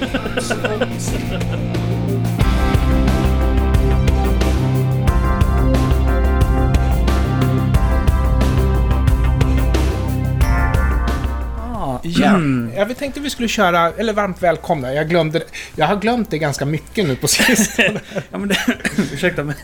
Ah, 0.00 0.04
ja, 12.02 12.28
mm. 12.28 12.72
jag 12.76 12.96
tänkte 12.96 13.20
vi 13.20 13.30
skulle 13.30 13.48
köra, 13.48 13.92
eller 13.92 14.12
varmt 14.12 14.42
välkomna. 14.42 14.94
Jag 14.94 15.08
glömde 15.08 15.42
Jag 15.76 15.86
har 15.86 15.96
glömt 15.96 16.30
det 16.30 16.38
ganska 16.38 16.64
mycket 16.64 17.06
nu 17.08 17.16
på 17.16 17.28
sistone. 17.28 18.00
Ja, 18.30 18.38
men 18.38 18.48
det, 18.48 18.58
ursäkta 19.12 19.44
mig. 19.44 19.56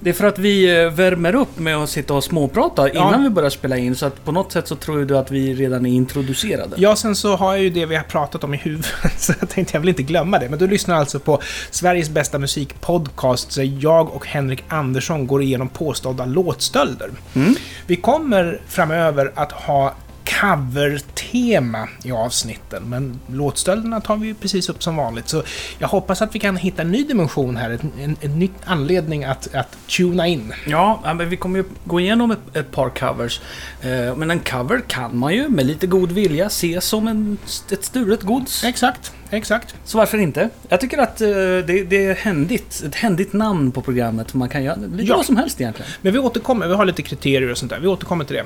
Det 0.00 0.10
är 0.10 0.14
för 0.14 0.26
att 0.26 0.38
vi 0.38 0.80
eh, 0.84 0.90
värmer 0.90 1.34
upp 1.34 1.58
med 1.58 1.76
att 1.76 1.90
sitta 1.90 2.14
och 2.14 2.24
småprata 2.24 2.90
innan 2.90 3.12
Ja. 3.12 3.18
vi 3.18 3.30
börjar 3.30 3.50
spela 3.50 3.76
in. 3.76 3.96
Så 3.96 4.06
att 4.06 4.24
på 4.24 4.32
något 4.32 4.52
sätt 4.52 4.68
så 4.68 4.76
tror 4.76 5.04
du 5.04 5.18
att 5.18 5.30
vi 5.30 5.54
redan 5.54 5.86
är 5.86 5.90
introducerade. 5.90 6.76
Ja, 6.78 6.96
sen 6.96 7.16
så 7.16 7.36
har 7.36 7.54
jag 7.54 7.62
ju 7.62 7.70
det 7.70 7.86
vi 7.86 7.96
har 7.96 8.02
pratat 8.02 8.44
om 8.44 8.54
i 8.54 8.56
huvudet, 8.56 8.90
så 9.20 9.32
jag 9.40 9.48
tänkte 9.48 9.74
jag 9.76 9.80
vill 9.80 9.88
inte 9.88 10.02
glömma 10.02 10.38
det. 10.38 10.48
Men 10.48 10.58
du 10.58 10.66
lyssnar 10.68 10.96
alltså 10.96 11.18
på 11.18 11.40
Sveriges 11.70 12.10
bästa 12.10 12.38
musikpodcast, 12.38 13.54
där 13.56 13.72
jag 13.80 14.14
och 14.14 14.26
Henrik 14.26 14.64
Andersson 14.68 15.26
går 15.26 15.42
igenom 15.42 15.68
påstådda 15.68 16.24
låtstölder. 16.24 17.10
Mm. 17.34 17.54
Vi 17.86 17.96
kommer 17.96 18.60
framöver 18.68 19.32
att 19.34 19.52
ha 19.52 19.94
cover-tema 20.40 21.88
i 22.04 22.12
avsnitten, 22.12 22.82
men 22.88 23.20
låtstölderna 23.32 24.00
tar 24.00 24.16
vi 24.16 24.26
ju 24.26 24.34
precis 24.34 24.68
upp 24.68 24.82
som 24.82 24.96
vanligt. 24.96 25.28
Så 25.28 25.42
jag 25.78 25.88
hoppas 25.88 26.22
att 26.22 26.34
vi 26.34 26.38
kan 26.38 26.56
hitta 26.56 26.82
en 26.82 26.90
ny 26.90 27.04
dimension 27.04 27.56
här, 27.56 27.70
en, 27.70 27.92
en, 28.02 28.16
en 28.20 28.38
ny 28.38 28.50
anledning 28.64 29.24
att, 29.24 29.54
att 29.54 29.76
tuna 29.88 30.26
in. 30.26 30.52
Ja, 30.66 31.00
men 31.16 31.28
vi 31.28 31.36
kommer 31.36 31.58
ju 31.58 31.64
gå 31.84 32.00
igenom 32.00 32.30
ett, 32.30 32.56
ett 32.56 32.70
par 32.72 32.88
covers. 32.90 33.40
Eh, 33.82 34.16
men 34.16 34.30
en 34.30 34.40
cover 34.40 34.80
kan 34.86 35.18
man 35.18 35.34
ju 35.34 35.48
med 35.48 35.66
lite 35.66 35.86
god 35.86 36.12
vilja 36.12 36.48
se 36.48 36.80
som 36.80 37.08
en, 37.08 37.38
ett 37.72 37.84
stulet 37.84 38.22
gods. 38.22 38.64
Exakt, 38.64 39.12
exakt. 39.30 39.74
Så 39.84 39.98
varför 39.98 40.18
inte? 40.18 40.50
Jag 40.68 40.80
tycker 40.80 40.98
att 40.98 41.20
eh, 41.20 41.28
det, 41.28 41.84
det 41.88 42.06
är 42.06 42.14
händigt. 42.14 42.82
Ett 42.86 42.94
händigt 42.94 43.32
namn 43.32 43.72
på 43.72 43.82
programmet. 43.82 44.34
Man 44.34 44.48
kan 44.48 44.64
göra 44.64 44.76
lite 44.76 45.02
Ja. 45.08 45.16
vad 45.16 45.26
som 45.26 45.36
helst 45.36 45.60
egentligen. 45.60 45.90
Men 46.02 46.12
vi 46.12 46.18
återkommer, 46.18 46.68
vi 46.68 46.74
har 46.74 46.84
lite 46.84 47.02
kriterier 47.02 47.50
och 47.50 47.58
sånt 47.58 47.72
där. 47.72 47.80
Vi 47.80 47.86
återkommer 47.86 48.24
till 48.24 48.36
det. 48.36 48.44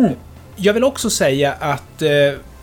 Mm. 0.00 0.12
Jag 0.62 0.74
vill 0.74 0.84
också 0.84 1.10
säga 1.10 1.52
att 1.52 2.02
eh, 2.02 2.10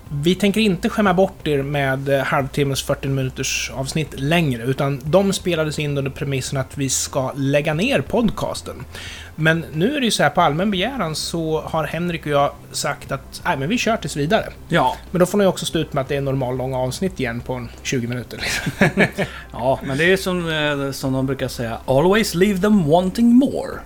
vi 0.10 0.36
tänker 0.36 0.62
inte 0.62 0.90
skämma 0.90 1.14
bort 1.14 1.48
er 1.48 1.62
med 1.62 2.10
eh, 2.10 2.24
halvtimmes 2.24 2.84
40 2.84 3.08
minuters 3.08 3.72
avsnitt 3.76 4.20
längre, 4.20 4.64
utan 4.64 5.02
de 5.04 5.34
spelades 5.34 5.80
in 5.80 5.98
under 5.98 6.12
premissen 6.12 6.58
att 6.58 6.78
vi 6.78 6.90
ska 6.90 7.32
lägga 7.36 7.74
ner 7.74 8.02
podcasten. 8.02 8.76
Men 9.36 9.66
nu 9.74 9.96
är 9.96 10.00
det 10.00 10.06
ju 10.06 10.12
så 10.12 10.24
här, 10.24 10.30
på 10.30 10.42
allmän 10.42 10.72
begäran 10.72 11.16
så 11.16 11.62
har 11.62 11.84
Henrik 11.84 12.26
och 12.26 12.32
jag 12.32 12.52
sagt 12.72 13.12
att 13.12 13.42
nej, 13.46 13.58
men 13.58 13.70
vi 13.70 13.78
kör 13.78 13.98
tills 13.98 14.16
vidare. 14.16 14.46
Ja, 14.70 14.98
Men 15.12 15.20
då 15.20 15.26
får 15.26 15.38
ni 15.38 15.46
också 15.46 15.66
stå 15.66 15.80
ut 15.80 15.94
med 15.94 16.02
att 16.02 16.08
det 16.08 16.16
är 16.16 16.22
normal 16.22 16.58
långa 16.58 16.78
avsnitt 16.78 17.20
igen 17.20 17.42
på 17.42 17.54
en 17.54 17.70
20 17.84 18.08
minuter. 18.08 18.38
Liksom. 18.38 19.02
ja, 19.52 19.80
men 19.84 19.98
det 19.98 20.14
är 20.14 20.18
som, 20.18 20.50
eh, 20.50 20.92
som 20.92 21.14
de 21.14 21.26
brukar 21.26 21.48
säga. 21.48 21.78
Always 21.86 22.36
leave 22.36 22.62
them 22.62 22.90
wanting 22.90 23.36
more. 23.36 23.80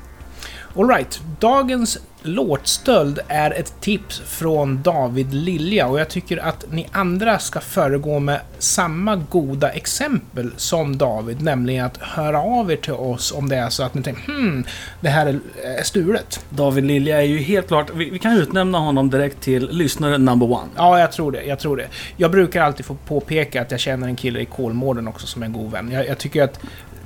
Alright, 0.76 1.22
dagens 1.40 1.98
låtstöld 2.22 3.20
är 3.28 3.52
ett 3.52 3.82
tips 3.82 4.20
från 4.20 4.82
David 4.82 5.34
Lilja 5.34 5.88
och 5.88 6.00
jag 6.00 6.10
tycker 6.10 6.38
att 6.38 6.66
ni 6.72 6.88
andra 6.92 7.40
ska 7.40 7.60
föregå 7.60 8.20
med 8.20 8.40
samma 8.60 9.16
goda 9.16 9.70
exempel 9.70 10.52
som 10.58 10.98
David, 10.98 11.42
nämligen 11.42 11.86
att 11.86 11.98
höra 11.98 12.42
av 12.42 12.72
er 12.72 12.76
till 12.76 12.94
oss 12.94 13.32
om 13.32 13.50
det 13.50 13.56
är 13.56 13.70
så 13.70 13.84
att 13.84 13.94
ni 13.94 14.04
tänker 14.04 14.32
hmm, 14.32 14.64
det 15.02 15.10
här 15.10 15.40
är 15.64 15.84
stulet. 15.84 16.46
David 16.50 16.84
Lilja 16.84 17.22
är 17.22 17.26
ju 17.26 17.38
helt 17.38 17.68
klart... 17.68 17.92
Vi, 17.96 18.10
vi 18.10 18.20
kan 18.20 18.38
utnämna 18.38 18.78
honom 18.78 19.10
direkt 19.10 19.42
till 19.42 19.70
lyssnare 19.72 20.18
number 20.18 20.52
one. 20.52 20.70
Ja, 20.76 21.00
jag 21.00 21.12
tror 21.12 21.32
det. 21.32 21.44
Jag 21.44 21.60
tror 21.60 21.78
det. 21.78 21.88
Jag 22.18 22.32
brukar 22.32 22.62
alltid 22.62 22.86
få 22.86 22.96
påpeka 22.96 23.62
att 23.62 23.72
jag 23.72 23.80
känner 23.80 24.08
en 24.08 24.16
kille 24.16 24.40
i 24.40 24.46
Kolmården 24.46 25.08
också 25.08 25.28
som 25.28 25.42
är 25.42 25.46
en 25.46 25.54
god 25.54 25.72
vän. 25.72 25.92
Jag, 25.92 26.08
jag 26.08 26.18
tycker 26.18 26.44
att 26.44 26.60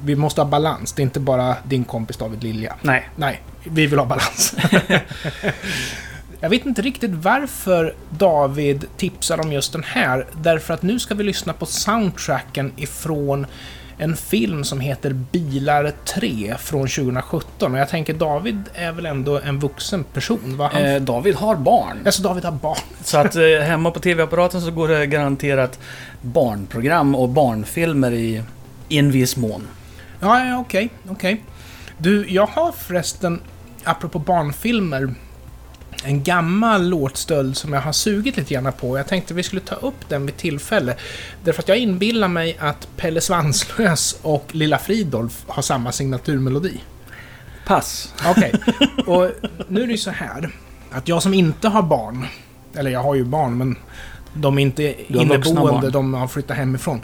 vi 0.05 0.15
måste 0.15 0.41
ha 0.41 0.49
balans. 0.49 0.93
Det 0.93 1.01
är 1.01 1.03
inte 1.03 1.19
bara 1.19 1.55
din 1.63 1.83
kompis 1.83 2.17
David 2.17 2.43
Lilja. 2.43 2.75
Nej. 2.81 3.09
Nej, 3.15 3.41
vi 3.63 3.87
vill 3.87 3.99
ha 3.99 4.05
balans. 4.05 4.55
Jag 6.39 6.49
vet 6.49 6.65
inte 6.65 6.81
riktigt 6.81 7.11
varför 7.11 7.93
David 8.09 8.85
tipsar 8.97 9.39
om 9.39 9.51
just 9.51 9.71
den 9.71 9.83
här. 9.83 10.25
Därför 10.41 10.73
att 10.73 10.81
nu 10.81 10.99
ska 10.99 11.15
vi 11.15 11.23
lyssna 11.23 11.53
på 11.53 11.65
soundtracken 11.65 12.71
ifrån 12.75 13.45
en 13.97 14.15
film 14.15 14.63
som 14.63 14.79
heter 14.79 15.13
Bilar 15.13 15.91
3 16.05 16.55
från 16.59 16.87
2017. 16.87 17.73
Och 17.73 17.79
jag 17.79 17.89
tänker 17.89 18.13
David 18.13 18.61
är 18.73 18.91
väl 18.91 19.05
ändå 19.05 19.39
en 19.39 19.59
vuxen 19.59 20.03
person? 20.03 20.57
Va? 20.57 20.69
Han... 20.73 20.83
Eh, 20.83 21.01
David 21.01 21.35
har 21.35 21.55
barn. 21.55 22.01
Alltså 22.05 22.21
David 22.23 22.45
har 22.45 22.51
barn. 22.51 22.77
Så 23.03 23.17
att 23.17 23.35
eh, 23.35 23.43
hemma 23.43 23.91
på 23.91 23.99
TV-apparaten 23.99 24.61
så 24.61 24.71
går 24.71 24.87
det 24.87 25.05
garanterat 25.05 25.79
barnprogram 26.21 27.15
och 27.15 27.29
barnfilmer 27.29 28.11
i, 28.11 28.43
i 28.89 28.97
en 28.97 29.11
viss 29.11 29.37
mån. 29.37 29.67
Ja, 30.19 30.45
ja 30.45 30.59
okej, 30.59 30.89
okej. 31.09 31.43
Du, 31.97 32.29
jag 32.29 32.47
har 32.47 32.71
förresten, 32.71 33.41
apropå 33.83 34.19
barnfilmer, 34.19 35.13
en 36.03 36.23
gammal 36.23 36.89
låtstöld 36.89 37.57
som 37.57 37.73
jag 37.73 37.81
har 37.81 37.91
sugit 37.91 38.37
lite 38.37 38.53
grann 38.53 38.73
på. 38.73 38.97
Jag 38.97 39.07
tänkte 39.07 39.33
vi 39.33 39.43
skulle 39.43 39.61
ta 39.61 39.75
upp 39.75 40.09
den 40.09 40.25
vid 40.25 40.37
tillfälle. 40.37 40.95
Därför 41.43 41.61
att 41.61 41.67
jag 41.67 41.77
inbillar 41.77 42.27
mig 42.27 42.57
att 42.59 42.87
Pelle 42.97 43.21
Svanslös 43.21 44.19
och 44.21 44.45
Lilla 44.51 44.77
Fridolf 44.77 45.43
har 45.47 45.61
samma 45.61 45.91
signaturmelodi. 45.91 46.81
Pass. 47.65 48.13
Okej, 48.25 48.53
och 49.05 49.31
nu 49.67 49.83
är 49.83 49.85
det 49.87 49.91
ju 49.91 49.97
så 49.97 50.11
här 50.11 50.49
att 50.91 51.07
jag 51.07 51.23
som 51.23 51.33
inte 51.33 51.67
har 51.67 51.81
barn, 51.81 52.25
eller 52.75 52.91
jag 52.91 53.03
har 53.03 53.15
ju 53.15 53.23
barn 53.23 53.57
men 53.57 53.75
de 54.33 54.57
är 54.57 54.61
inte 54.61 55.13
inneboende, 55.13 55.89
de 55.89 56.13
har 56.13 56.27
flyttat 56.27 56.57
hemifrån. 56.57 57.01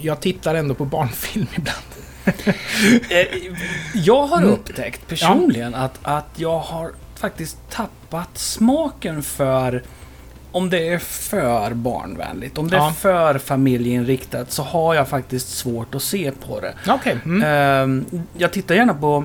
Jag 0.00 0.20
tittar 0.20 0.54
ändå 0.54 0.74
på 0.74 0.84
barnfilm 0.84 1.46
ibland. 1.56 1.95
Jag 3.94 4.26
har 4.26 4.42
upptäckt 4.44 5.08
personligen 5.08 5.74
att, 5.74 5.98
att 6.02 6.28
jag 6.36 6.58
har 6.58 6.90
faktiskt 7.14 7.58
tappat 7.70 8.38
smaken 8.38 9.22
för 9.22 9.82
om 10.52 10.70
det 10.70 10.88
är 10.88 10.98
för 10.98 11.74
barnvänligt, 11.74 12.58
om 12.58 12.70
det 12.70 12.76
Ja. 12.76 12.88
är 12.88 12.92
för 12.92 13.38
familjeinriktat 13.38 14.52
så 14.52 14.62
har 14.62 14.94
jag 14.94 15.08
faktiskt 15.08 15.48
svårt 15.48 15.94
att 15.94 16.02
se 16.02 16.32
på 16.46 16.60
det. 16.60 16.74
Okej, 16.88 17.18
mm. 17.24 17.42
Ehm, 17.42 18.22
jag 18.38 18.52
tittar 18.52 18.74
gärna 18.74 18.94
på, 18.94 19.24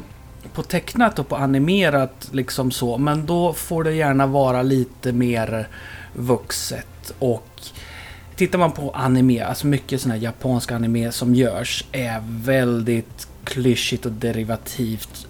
på 0.53 0.63
tecknat 0.63 1.19
och 1.19 1.27
på 1.27 1.35
animerat 1.35 2.29
liksom 2.31 2.71
så, 2.71 2.97
men 2.97 3.25
då 3.25 3.53
får 3.53 3.83
det 3.83 3.93
gärna 3.93 4.27
vara 4.27 4.61
lite 4.61 5.11
mer 5.11 5.67
vuxet 6.13 7.13
och 7.19 7.47
Tittar 8.41 8.59
man 8.59 8.71
på 8.71 8.91
anime, 8.91 9.43
alltså 9.43 9.67
mycket 9.67 10.01
sån 10.01 10.11
här 10.11 10.17
japansk 10.17 10.71
anime 10.71 11.11
som 11.11 11.35
görs 11.35 11.85
är 11.91 12.23
väldigt 12.27 13.27
klyschigt 13.43 14.05
och 14.05 14.11
derivativt. 14.11 15.27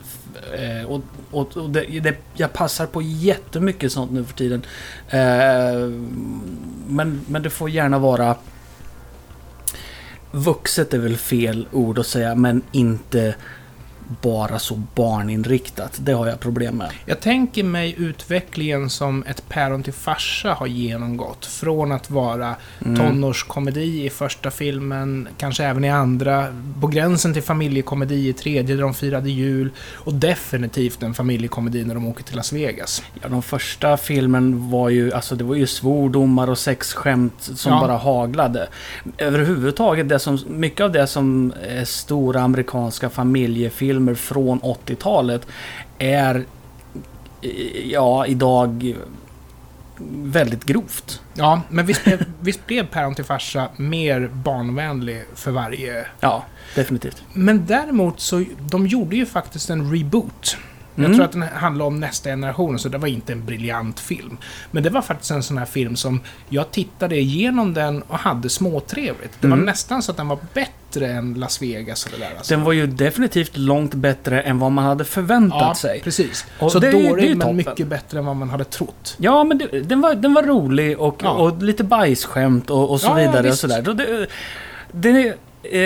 Eh, 0.54 0.86
och 0.86 1.02
och, 1.32 1.58
och 1.58 1.70
det, 1.70 2.00
det, 2.00 2.16
jag 2.34 2.54
passar 2.54 2.86
på 2.86 3.02
jättemycket 3.02 3.92
sånt 3.92 4.12
nu 4.12 4.24
för 4.24 4.34
tiden. 4.34 4.62
Eh, 5.10 5.90
men, 6.88 7.22
men 7.28 7.42
det 7.42 7.50
får 7.50 7.70
gärna 7.70 8.00
vara 8.00 8.36
Vuxet 10.32 10.94
är 10.94 11.00
väl 11.00 11.18
fel 11.18 11.68
ord 11.72 12.00
att 12.00 12.08
säga, 12.08 12.36
men 12.36 12.62
inte 12.72 13.36
bara 14.22 14.60
så 14.60 14.82
barninriktat. 14.96 16.00
Det 16.02 16.12
har 16.14 16.28
jag 16.28 16.40
problem 16.40 16.76
med. 16.78 16.90
Jag 17.06 17.20
tänker 17.20 17.64
mig 17.64 17.96
utvecklingen 17.98 18.90
som 18.90 19.24
ett 19.28 19.50
päron 19.50 19.84
till 19.84 19.94
farsa 19.94 20.54
har 20.54 20.68
genomgått. 20.68 21.46
Från 21.46 21.92
att 21.92 22.10
vara 22.12 22.56
Mm. 22.86 22.96
tonårskomedi 22.98 24.06
i 24.06 24.10
första 24.10 24.52
filmen, 24.52 25.28
kanske 25.38 25.64
även 25.66 25.84
i 25.84 25.90
andra, 25.90 26.48
på 26.82 26.88
gränsen 26.88 27.34
till 27.34 27.44
familjekomedi 27.44 28.28
i 28.30 28.34
tredje 28.34 28.76
där 28.76 28.82
de 28.82 28.94
firade 28.94 29.30
jul 29.30 29.70
och 29.94 30.14
definitivt 30.14 31.04
en 31.04 31.14
familjekomedi 31.14 31.84
när 31.84 31.94
de 31.94 32.08
åker 32.08 32.24
till 32.24 32.36
Las 32.36 32.54
Vegas. 32.54 33.04
Ja, 33.22 33.30
de 33.30 33.42
första 33.44 33.98
filmen 33.98 34.70
var 34.70 34.90
ju, 34.90 35.14
alltså 35.14 35.36
det 35.36 35.44
var 35.44 35.56
ju 35.56 35.68
svordomar 35.68 36.50
och 36.50 36.58
sexskämt 36.58 37.34
som 37.56 37.72
Ja. 37.74 37.80
bara 37.80 37.98
haglade. 37.98 38.68
Överhuvudtaget, 39.18 40.10
det 40.10 40.20
som, 40.20 40.40
mycket 40.48 40.82
av 40.84 40.92
det 40.92 41.08
som 41.08 41.54
är 41.70 41.86
stora 41.86 42.42
amerikanska 42.42 43.10
familjefilmer 43.10 44.01
från 44.16 44.62
80-talet 44.62 45.48
är, 46.00 46.46
ja, 47.84 48.26
idag 48.26 48.96
väldigt 50.24 50.64
grovt. 50.64 51.22
Ja, 51.34 51.62
men 51.70 51.86
visst 51.86 52.04
blev, 52.04 52.26
visst 52.40 52.68
blev 52.68 52.88
päron 52.88 53.16
till 53.16 53.26
farsa 53.26 53.70
mer 53.76 54.30
barnvänlig 54.34 55.24
för 55.36 55.52
varje... 55.52 56.06
Ja, 56.20 56.46
definitivt. 56.76 57.24
Men 57.34 57.66
däremot 57.66 58.20
så, 58.20 58.46
de 58.60 58.88
gjorde 58.88 59.16
ju 59.16 59.26
faktiskt 59.26 59.70
en 59.70 59.92
reboot 59.92 60.58
Jag 60.96 61.06
Mm. 61.06 61.18
tror 61.18 61.26
att 61.26 61.32
den 61.32 61.42
handlar 61.42 61.86
om 61.86 62.00
nästa 62.00 62.30
generation, 62.30 62.80
så 62.80 62.90
det 62.90 62.98
var 62.98 63.08
inte 63.08 63.34
en 63.34 63.46
briljant 63.46 64.00
film. 64.00 64.38
Men 64.72 64.84
det 64.84 64.90
var 64.90 65.02
faktiskt 65.02 65.32
en 65.32 65.44
sån 65.44 65.58
här 65.58 65.66
film 65.66 65.96
som 65.96 66.20
jag 66.50 66.72
tittade 66.72 67.16
igenom 67.20 67.74
den 67.74 68.02
och 68.02 68.18
hade 68.18 68.50
småtrevligt. 68.50 69.34
Det 69.42 69.48
var 69.48 69.54
Mm. 69.54 69.66
nästan 69.66 70.02
så 70.04 70.12
att 70.12 70.18
den 70.18 70.28
var 70.28 70.40
bättre 70.54 71.08
än 71.08 71.34
Las 71.34 71.62
Vegas 71.62 72.06
och 72.06 72.12
det 72.12 72.18
där. 72.18 72.32
Alltså. 72.38 72.54
Den 72.56 72.64
var 72.64 72.72
ju 72.72 72.88
definitivt 72.88 73.58
långt 73.58 73.94
bättre 73.94 74.42
än 74.42 74.60
vad 74.60 74.72
man 74.72 74.86
hade 74.86 75.06
förväntat 75.06 75.62
ja, 75.62 75.76
sig. 75.76 76.02
precis. 76.04 76.46
Och 76.60 76.72
så 76.72 76.80
det 76.80 76.92
det 76.92 77.10
dålig, 77.10 77.24
ju 77.24 77.30
men 77.30 77.40
toppen. 77.40 77.56
mycket 77.58 77.88
bättre 77.88 78.20
än 78.20 78.26
vad 78.26 78.36
man 78.36 78.50
hade 78.50 78.64
trott. 78.64 79.16
Ja, 79.18 79.44
men 79.44 79.58
det, 79.58 79.68
den, 79.82 80.02
var, 80.02 80.16
den 80.16 80.34
var 80.34 80.44
rolig 80.44 81.00
och, 81.00 81.22
Ja. 81.24 81.30
och 81.32 81.64
lite 81.64 81.84
bajsskämt 81.84 82.70
och, 82.70 82.92
och 82.92 83.02
så 83.02 83.08
Ja, 83.08 83.14
vidare. 83.14 83.50
och 83.50 83.56
sådär. 83.58 83.82
Det, 83.82 84.28
det 84.92 85.36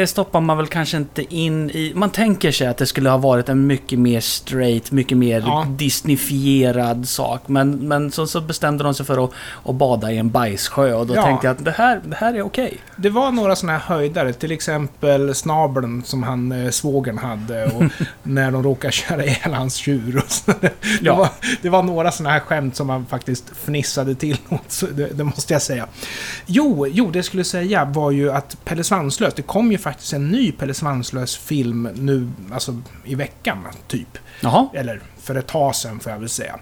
stoppar 0.07 0.41
man 0.41 0.57
väl 0.57 0.67
kanske 0.67 0.97
inte 0.97 1.35
in 1.35 1.69
i... 1.69 1.91
Man 1.95 2.09
tänker 2.09 2.51
sig 2.51 2.67
att 2.67 2.77
det 2.77 2.85
skulle 2.85 3.09
ha 3.09 3.17
varit 3.17 3.49
en 3.49 3.67
mycket 3.67 3.99
mer 3.99 4.19
straight, 4.19 4.91
mycket 4.91 5.17
mer 5.17 5.43
Ja. 5.45 5.65
Disneyfierad 5.69 7.07
sak. 7.07 7.41
Men, 7.47 7.87
men 7.87 8.11
så, 8.11 8.27
så 8.27 8.41
bestämde 8.41 8.83
de 8.83 8.93
sig 8.93 9.05
för 9.05 9.23
att, 9.25 9.31
att 9.65 9.75
bada 9.75 10.11
i 10.11 10.17
en 10.17 10.29
bajssjö 10.29 10.93
och 10.93 11.07
då 11.07 11.15
Ja. 11.15 11.23
tänkte 11.23 11.47
jag 11.47 11.51
att 11.57 11.65
det 11.65 11.71
här, 11.71 12.01
det 12.05 12.15
här 12.15 12.33
är 12.33 12.41
okej. 12.41 12.77
Det 12.97 13.09
var 13.09 13.31
några 13.31 13.55
såna 13.55 13.71
här 13.71 13.79
höjdare, 13.79 14.33
till 14.33 14.51
exempel 14.51 15.35
snabeln 15.35 16.03
som 16.03 16.23
han, 16.23 16.51
eh, 16.51 16.69
svågern 16.71 17.17
hade 17.17 17.65
och 17.65 17.83
när 18.23 18.51
de 18.51 18.63
råkade 18.63 18.91
köra 18.93 19.25
ihjäl 19.25 19.53
hans 19.53 19.75
tjur 19.75 20.17
och 20.17 20.31
så. 20.31 20.51
Det, 20.61 20.71
Ja. 21.01 21.15
var, 21.15 21.29
det 21.61 21.69
var 21.69 21.83
några 21.83 22.11
såna 22.11 22.29
här 22.29 22.39
skämt 22.39 22.75
som 22.75 22.87
man 22.87 23.05
faktiskt 23.05 23.45
fnissade 23.65 24.15
till 24.15 24.37
åt, 24.49 24.83
det, 24.93 25.07
det 25.17 25.23
måste 25.23 25.53
jag 25.53 25.61
säga. 25.61 25.87
Jo, 26.45 26.87
jo, 26.91 27.11
det 27.11 27.17
jag 27.17 27.25
skulle 27.25 27.43
säga 27.43 27.85
var 27.85 28.11
ju 28.11 28.31
att 28.31 28.57
Pelle 28.65 28.83
Svanslös, 28.83 29.33
det 29.33 29.41
kom 29.41 29.64
ju 29.71 29.77
faktiskt 29.77 30.13
en 30.13 30.31
ny 30.31 30.51
Pelle 30.51 30.73
Svanslös-film 30.73 31.89
nu, 31.95 32.29
alltså 32.53 32.81
i 33.03 33.15
veckan, 33.15 33.57
typ. 33.87 34.17
Jaha. 34.41 34.67
Eller 34.73 35.01
för 35.21 35.35
ett 35.35 35.47
tag 35.47 35.75
sedan 35.75 35.99
får 35.99 36.11
jag 36.11 36.19
väl 36.19 36.29
säga. 36.29 36.59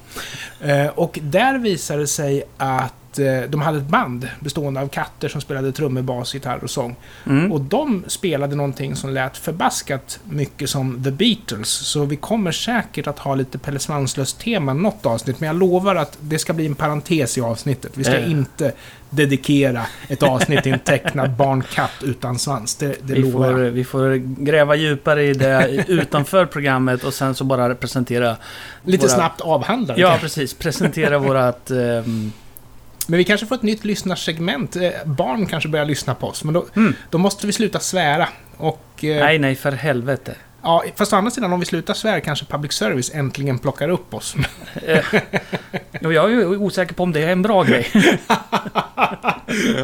Eh, 0.61 0.87
och 0.87 1.19
där 1.21 1.57
visade 1.57 1.99
det 1.99 2.07
sig 2.07 2.43
att 2.57 3.19
eh, 3.19 3.41
de 3.49 3.61
hade 3.61 3.77
ett 3.77 3.87
band 3.87 4.27
bestående 4.39 4.81
av 4.81 4.87
katter 4.87 5.29
som 5.29 5.41
spelade 5.41 5.71
trummor, 5.71 6.01
bas, 6.01 6.33
gitarr 6.33 6.63
och 6.63 6.69
sång. 6.69 6.95
Mm. 7.25 7.51
Och 7.51 7.61
de 7.61 8.03
spelade 8.07 8.55
någonting 8.55 8.95
som 8.95 9.09
lät 9.09 9.37
förbaskat 9.37 10.19
mycket 10.23 10.69
som 10.69 11.03
The 11.03 11.11
Beatles. 11.11 11.69
Så 11.69 12.05
vi 12.05 12.15
kommer 12.15 12.51
säkert 12.51 13.07
att 13.07 13.19
ha 13.19 13.35
lite 13.35 13.57
Pelle 13.57 13.79
Svanslös-tema 13.79 14.73
något 14.73 15.05
avsnitt. 15.05 15.39
Men 15.39 15.47
jag 15.47 15.55
lovar 15.55 15.95
att 15.95 16.17
det 16.21 16.39
ska 16.39 16.53
bli 16.53 16.65
en 16.65 16.75
parentes 16.75 17.37
i 17.37 17.41
avsnittet. 17.41 17.91
Vi 17.95 18.03
ska 18.03 18.17
Eh. 18.17 18.31
inte 18.31 18.71
dedikera 19.15 19.81
ett 20.07 20.23
avsnitt 20.23 20.63
till 20.63 20.73
en 20.73 20.79
tecknad 20.79 21.31
barnkatt 21.31 21.91
utan 22.03 22.39
svans. 22.39 22.75
Det, 22.75 22.87
det 22.87 23.13
Vi 23.13 23.21
lovar 23.21 23.51
får, 23.53 23.63
jag. 23.63 23.71
vi 23.71 23.83
får 23.83 24.15
gräva 24.43 24.75
djupare 24.75 25.23
i 25.23 25.33
det 25.33 25.85
utanför 25.87 26.45
programmet 26.45 27.03
och 27.03 27.13
sen 27.13 27.35
så 27.35 27.43
bara 27.43 27.75
presentera... 27.75 28.35
Lite 28.83 29.05
våra- 29.07 29.15
snabbt 29.15 29.41
avhandla 29.41 29.95
det 29.95 30.01
Ja, 30.01 30.17
precis. 30.21 30.53
Presentera 30.53 31.17
vårat... 31.19 31.71
ehm, 31.71 32.31
Men 33.07 33.17
vi 33.17 33.23
kanske 33.23 33.45
får 33.47 33.55
ett 33.55 33.61
nytt 33.63 33.85
lyssnarsegment. 33.85 34.75
Eh, 34.75 34.89
Barn 35.05 35.45
kanske 35.45 35.69
börjar 35.69 35.85
lyssna 35.85 36.15
på 36.15 36.27
oss, 36.27 36.43
men 36.43 36.53
då, 36.53 36.65
Mm. 36.75 36.93
då 37.09 37.17
måste 37.17 37.47
vi 37.47 37.53
sluta 37.53 37.79
svära. 37.79 38.27
Och, 38.57 39.03
eh, 39.03 39.23
nej, 39.23 39.39
nej, 39.39 39.55
för 39.55 39.71
helvete. 39.71 40.35
Ja, 40.63 40.83
fast 40.95 41.13
å 41.13 41.15
andra 41.15 41.31
sidan, 41.31 41.53
om 41.53 41.59
vi 41.59 41.65
slutar 41.65 41.93
svära 41.93 42.21
kanske 42.21 42.45
public 42.45 42.73
service 42.73 43.11
äntligen 43.13 43.59
plockar 43.59 43.89
upp 43.89 44.13
oss. 44.13 44.35
Och 46.01 46.01
jag 46.13 46.25
är 46.25 46.29
ju 46.29 46.45
osäker 46.45 46.93
på 46.93 47.03
om 47.03 47.11
det 47.11 47.21
är 47.21 47.31
en 47.31 47.41
bra 47.41 47.63
grej. 47.63 47.87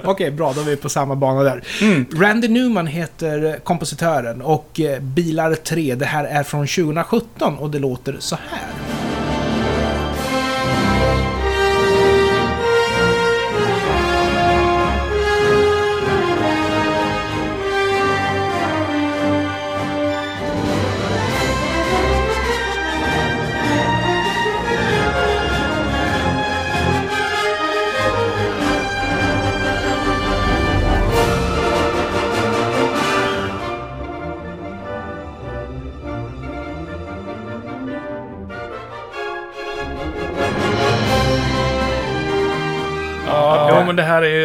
Okej, 0.03 0.31
bra, 0.31 0.53
då 0.53 0.61
är 0.61 0.65
vi 0.65 0.75
på 0.75 0.89
samma 0.89 1.15
bana 1.15 1.43
där. 1.43 1.63
Mm. 1.81 2.05
Randy 2.15 2.47
Newman 2.47 2.87
heter 2.87 3.59
kompositören 3.63 4.41
och 4.41 4.79
eh, 4.79 4.99
Bilar 4.99 5.55
3, 5.55 5.95
det 5.95 6.05
här 6.05 6.23
är 6.23 6.43
från 6.43 6.67
2017 6.67 7.57
och 7.57 7.69
det 7.69 7.79
låter 7.79 8.15
så 8.19 8.35
här. 8.35 8.88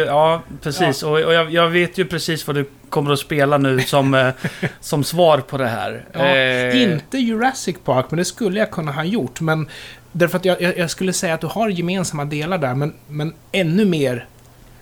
Ja, 0.05 0.41
precis. 0.61 1.03
Och, 1.03 1.11
och 1.11 1.33
jag, 1.33 1.51
jag 1.51 1.69
vet 1.69 1.97
ju 1.97 2.05
precis 2.05 2.47
vad 2.47 2.55
du 2.55 2.65
kommer 2.89 3.11
att 3.11 3.19
spela 3.19 3.57
nu 3.57 3.79
som, 3.81 4.13
eh, 4.13 4.29
som 4.79 5.03
svar 5.03 5.37
på 5.37 5.57
det 5.57 5.67
här. 5.67 6.05
Ja, 6.13 6.25
Eh, 6.25 6.83
Inte 6.83 7.17
Jurassic 7.17 7.75
Park, 7.83 8.05
men 8.09 8.17
det 8.17 8.25
skulle 8.25 8.59
jag 8.59 8.71
kunna 8.71 8.91
ha 8.91 9.03
gjort. 9.03 9.41
Men 9.41 9.67
därför 10.11 10.37
att 10.37 10.45
jag, 10.45 10.61
jag, 10.61 10.77
jag 10.77 10.89
skulle 10.89 11.13
säga 11.13 11.33
att 11.33 11.41
du 11.41 11.47
har 11.47 11.69
gemensamma 11.69 12.25
delar 12.25 12.57
där, 12.57 12.75
men, 12.75 12.93
men 13.07 13.33
ännu 13.51 13.85
mer 13.85 14.25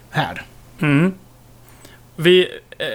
här. 0.09 0.41
Mm. 0.81 1.13
Vi... 2.15 2.47
Eh, 2.77 2.87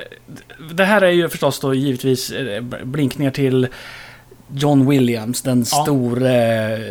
det 0.70 0.84
här 0.84 1.02
är 1.02 1.10
ju 1.10 1.28
förstås 1.28 1.60
då 1.60 1.74
givetvis 1.74 2.30
eh, 2.30 2.60
blinkningar 2.62 3.30
till 3.30 3.68
John 4.54 4.88
Williams, 4.90 5.42
den 5.42 5.58
Ja. 5.72 5.82
store, 5.82 6.36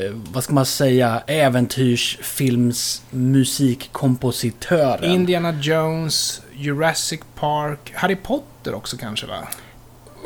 eh, 0.06 0.12
vad 0.32 0.44
ska 0.44 0.54
man 0.54 0.66
säga, 0.66 1.22
äventyrsfilms 1.28 3.02
musikkompositören. 3.10 5.12
Indiana 5.12 5.52
Jones, 5.62 6.42
Jurassic 6.54 7.20
Park, 7.40 7.92
Harry 7.96 8.16
Potter 8.16 8.74
också 8.74 8.98
kanske 8.98 9.28
va? 9.28 9.48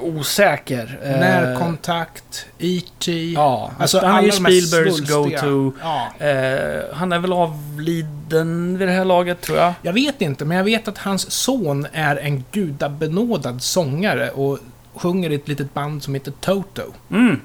Osäker. 0.04 1.00
Eh, 1.04 1.10
Närkontakt, 1.12 2.45
E.T. 2.60 3.31
Ja, 3.31 3.72
Alltså, 3.80 4.00
han 4.06 4.18
är 4.18 4.22
ju 4.24 4.31
Spielbergs 4.31 5.00
go-to. 5.00 5.74
Ja. 5.81 6.25
Eh, 6.25 6.81
han 6.94 7.12
är 7.12 7.19
väl 7.19 7.34
avliden 7.34 8.77
vid 8.77 8.88
det 8.88 8.94
här 8.94 9.06
laget, 9.06 9.42
tror 9.42 9.57
jag. 9.57 9.74
Jag 9.81 9.94
vet 9.94 10.22
inte, 10.22 10.45
men 10.45 10.57
jag 10.57 10.63
vet 10.63 10.88
att 10.88 10.98
hans 10.98 11.31
son 11.31 11.88
är 11.94 12.16
en 12.16 12.44
gudabenådad 12.51 13.62
sångare 13.62 14.30
och 14.30 14.60
sjunger 14.96 15.30
i 15.30 15.36
ett 15.36 15.48
litet 15.48 15.74
band 15.74 16.04
som 16.04 16.14
heter 16.14 16.32
Toto. 16.42 16.82
Mm. 17.12 17.40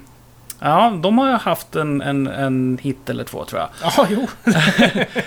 Ja, 0.59 0.99
de 1.03 1.17
har 1.17 1.29
ju 1.29 1.33
haft 1.35 1.75
en, 1.75 2.01
en, 2.01 2.27
en 2.27 2.79
hit 2.81 3.09
eller 3.09 3.23
två, 3.23 3.45
tror 3.45 3.61
jag. 3.61 3.69
Ja, 3.81 4.07
jo. 4.09 4.27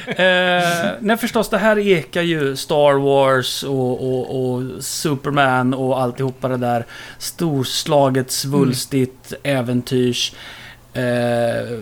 Eh, 0.06 0.90
nej, 1.00 1.16
förstås, 1.16 1.48
det 1.48 1.58
här 1.58 1.78
ekar 1.78 2.22
ju 2.22 2.56
Star 2.56 2.92
Wars 2.98 3.62
och, 3.62 3.92
och, 3.92 4.52
och 4.54 4.84
Superman 4.84 5.74
och 5.74 6.00
alltihopa 6.02 6.48
det 6.48 6.56
där. 6.56 6.86
Storslaget, 7.18 8.30
svulstigt, 8.30 9.32
äventyrs. 9.42 10.32
Eh, 10.92 11.78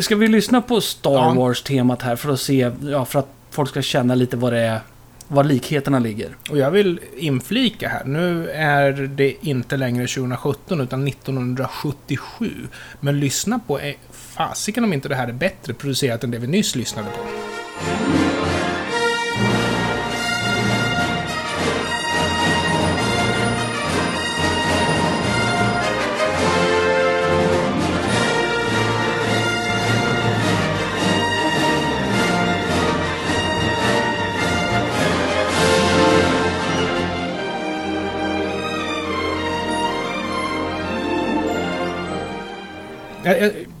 ska 0.00 0.16
vi 0.16 0.28
lyssna 0.28 0.62
på 0.62 0.80
Star 0.80 1.12
Ja. 1.12 1.34
Wars-temat 1.36 2.02
här 2.02 2.16
för 2.16 2.32
att 2.32 2.40
se, 2.40 2.70
ja, 2.82 3.04
för 3.04 3.18
att 3.18 3.28
folk 3.50 3.70
ska 3.70 3.82
känna 3.82 4.14
lite 4.14 4.36
vad 4.36 4.52
det 4.52 4.58
är, 4.60 4.80
var 5.28 5.44
likheterna 5.44 5.98
ligger. 5.98 6.36
Och 6.50 6.58
jag 6.58 6.70
vill 6.70 7.00
inflika 7.16 7.88
här, 7.88 8.04
nu 8.04 8.50
är 8.50 8.92
det 8.92 9.34
inte 9.40 9.76
längre 9.76 10.06
2017 10.06 10.80
utan 10.80 11.08
1977. 11.08 12.68
Men 13.00 13.20
lyssna 13.20 13.60
på, 13.66 13.78
eh, 13.78 13.94
fasiken 14.12 14.84
om 14.84 14.92
inte 14.92 15.08
det 15.08 15.14
här 15.14 15.28
är 15.28 15.32
bättre 15.32 15.74
producerat 15.74 16.24
än 16.24 16.30
det 16.30 16.38
vi 16.38 16.46
nyss 16.46 16.76
lyssnade 16.76 17.08
på. 17.08 18.27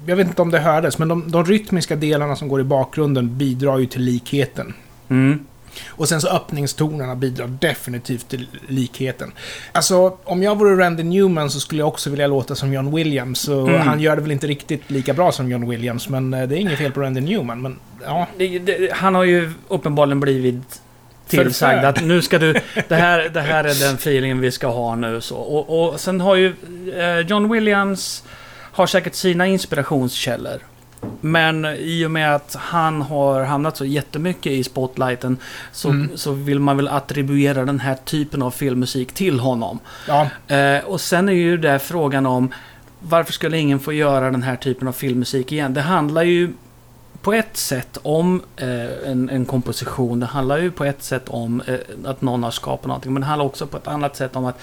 Jag, 0.08 0.16
vet 0.16 0.26
inte 0.26 0.42
om 0.42 0.50
det 0.50 0.58
hördes, 0.58 0.98
men 0.98 1.08
de, 1.08 1.30
de 1.30 1.44
rytmiska 1.44 1.96
delarna 1.96 2.36
som 2.36 2.48
går 2.48 2.60
i 2.60 2.64
bakgrunden 2.64 3.38
bidrar 3.38 3.78
ju 3.78 3.86
till 3.86 4.02
likheten. 4.02 4.74
Mm. 5.08 5.38
Och 5.88 6.08
sen 6.08 6.20
så 6.20 6.28
öppningstonerna 6.28 7.14
bidrar 7.16 7.46
definitivt 7.46 8.28
till 8.28 8.46
likheten. 8.68 9.32
Alltså, 9.72 10.16
om 10.24 10.42
jag 10.42 10.58
vore 10.58 10.84
Randy 10.84 11.02
Newman 11.02 11.50
så 11.50 11.60
skulle 11.60 11.80
jag 11.80 11.88
också 11.88 12.10
vilja 12.10 12.26
låta 12.26 12.54
som 12.54 12.72
John 12.72 12.94
Williams. 12.94 13.48
Och 13.48 13.68
Mm. 13.68 13.80
Han 13.80 14.00
gör 14.00 14.16
det 14.16 14.22
väl 14.22 14.32
inte 14.32 14.46
riktigt 14.46 14.90
lika 14.90 15.14
bra 15.14 15.32
som 15.32 15.50
John 15.50 15.68
Williams, 15.68 16.08
men 16.08 16.34
eh, 16.34 16.48
det 16.48 16.56
är 16.56 16.58
inget 16.58 16.78
fel 16.78 16.92
på 16.92 17.00
Randy 17.00 17.20
Newman. 17.20 17.62
Men 17.62 17.78
ja, 18.04 18.26
Det, 18.36 18.58
det, 18.58 18.92
han 18.92 19.14
har 19.14 19.24
ju 19.24 19.50
uppenbarligen 19.68 20.20
blivit 20.20 20.80
tillsagd 21.28 21.84
att 21.84 22.04
nu 22.04 22.22
ska 22.22 22.38
du... 22.38 22.52
Det 22.88 22.94
här, 22.94 23.30
det 23.34 23.40
här 23.40 23.64
är 23.64 23.86
den 23.86 23.94
feelingen 23.94 24.40
vi 24.40 24.50
ska 24.50 24.66
ha 24.66 24.94
nu 24.94 25.20
så. 25.20 25.36
Och, 25.36 25.92
och 25.92 26.00
sen 26.00 26.20
har 26.20 26.34
ju 26.34 26.54
eh, 26.96 27.18
John 27.18 27.52
Williams 27.52 28.24
har 28.78 28.86
säkert 28.86 29.14
sina 29.14 29.46
inspirationskällor. 29.46 30.58
Men 31.20 31.64
i 31.64 32.06
och 32.06 32.10
med 32.10 32.34
att 32.34 32.54
han 32.58 33.02
har 33.02 33.44
hamnat 33.44 33.76
så 33.76 33.84
jättemycket 33.84 34.52
i 34.52 34.64
spotlighten 34.64 35.36
så, 35.72 35.88
Mm. 35.88 36.10
så 36.16 36.32
vill 36.32 36.60
man 36.60 36.76
väl 36.76 36.88
attribuera 36.88 37.64
den 37.64 37.80
här 37.80 37.94
typen 37.94 38.42
av 38.42 38.50
filmmusik 38.50 39.12
till 39.12 39.40
honom. 39.40 39.78
Ja, 40.08 40.28
Eh, 40.56 40.84
och 40.84 41.00
sen 41.00 41.28
är 41.28 41.32
ju 41.32 41.56
det 41.56 41.78
frågan 41.78 42.26
om 42.26 42.52
varför 43.00 43.32
skulle 43.32 43.58
ingen 43.58 43.80
få 43.80 43.92
göra 43.92 44.30
den 44.30 44.42
här 44.42 44.56
typen 44.56 44.88
av 44.88 44.92
filmmusik 44.92 45.52
igen? 45.52 45.74
Det 45.74 45.80
handlar 45.80 46.22
ju 46.22 46.52
på 47.22 47.32
ett 47.32 47.56
sätt 47.56 47.98
om 48.02 48.42
eh, 48.56 49.10
en, 49.10 49.30
en 49.30 49.44
komposition. 49.44 50.20
Det 50.20 50.26
handlar 50.26 50.58
ju 50.58 50.70
på 50.70 50.84
ett 50.84 51.02
sätt 51.02 51.28
om 51.28 51.62
eh, 51.66 51.74
att 52.04 52.22
någon 52.22 52.42
har 52.42 52.50
skapat 52.50 52.86
någonting. 52.86 53.12
Men 53.12 53.20
det 53.20 53.26
handlar 53.26 53.46
också 53.46 53.66
på 53.66 53.76
ett 53.76 53.88
annat 53.88 54.16
sätt 54.16 54.36
om 54.36 54.44
att 54.44 54.58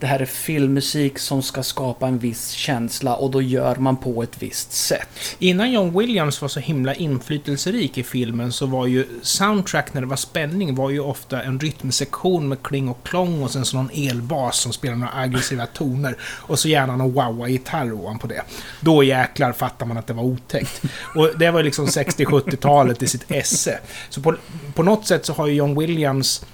det 0.00 0.06
här 0.06 0.20
är 0.20 0.26
filmmusik 0.26 1.18
som 1.18 1.42
ska 1.42 1.62
skapa 1.62 2.06
en 2.06 2.18
viss 2.18 2.50
känsla 2.50 3.14
och 3.14 3.30
då 3.30 3.42
gör 3.42 3.76
man 3.76 3.96
på 3.96 4.22
ett 4.22 4.42
visst 4.42 4.72
sätt. 4.72 5.08
Innan 5.38 5.72
John 5.72 5.98
Williams 5.98 6.42
var 6.42 6.48
så 6.48 6.60
himla 6.60 6.94
inflytelserik 6.94 7.98
i 7.98 8.02
filmen 8.02 8.52
så 8.52 8.66
var 8.66 8.86
ju 8.86 9.06
soundtrack 9.22 9.94
när 9.94 10.00
det 10.00 10.06
var 10.06 10.16
spänning 10.16 10.74
var 10.74 10.90
ju 10.90 11.00
ofta 11.00 11.42
en 11.42 11.60
rytmsektion 11.60 12.48
med 12.48 12.62
kling 12.62 12.88
och 12.88 13.02
klong 13.02 13.42
och 13.42 13.50
sen 13.50 13.64
så 13.64 13.76
någon 13.76 13.90
elbas 13.94 14.58
som 14.58 14.72
spelar 14.72 14.96
några 14.96 15.14
aggressiva 15.14 15.66
toner. 15.66 16.16
Och 16.22 16.58
så 16.58 16.68
gärna 16.68 16.96
någon 16.96 17.14
wah-wah-gitarr 17.14 17.92
ovanpå 17.92 18.26
det. 18.26 18.42
Då 18.80 19.02
jäklar 19.02 19.52
fattar 19.52 19.86
man 19.86 19.98
att 19.98 20.06
det 20.06 20.12
var 20.12 20.24
otäckt. 20.24 20.82
Och 21.14 21.30
det 21.38 21.50
var 21.50 21.60
ju 21.60 21.64
liksom 21.64 21.86
60-70-talet 21.86 23.02
i 23.02 23.06
sitt 23.06 23.30
esse. 23.30 23.78
Så 24.08 24.20
på, 24.20 24.36
på 24.74 24.82
något 24.82 25.06
sätt 25.06 25.26
så 25.26 25.32
har 25.32 25.46
ju 25.46 25.54
John 25.54 25.78
Williams 25.78 26.44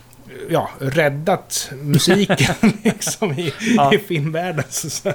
ja, 0.50 0.70
räddat 0.78 1.70
musiken 1.82 2.54
liksom 2.84 3.32
i, 3.32 3.52
Ja. 3.76 3.94
i 3.94 3.98
filmvärlden. 3.98 4.64
Så, 4.68 5.12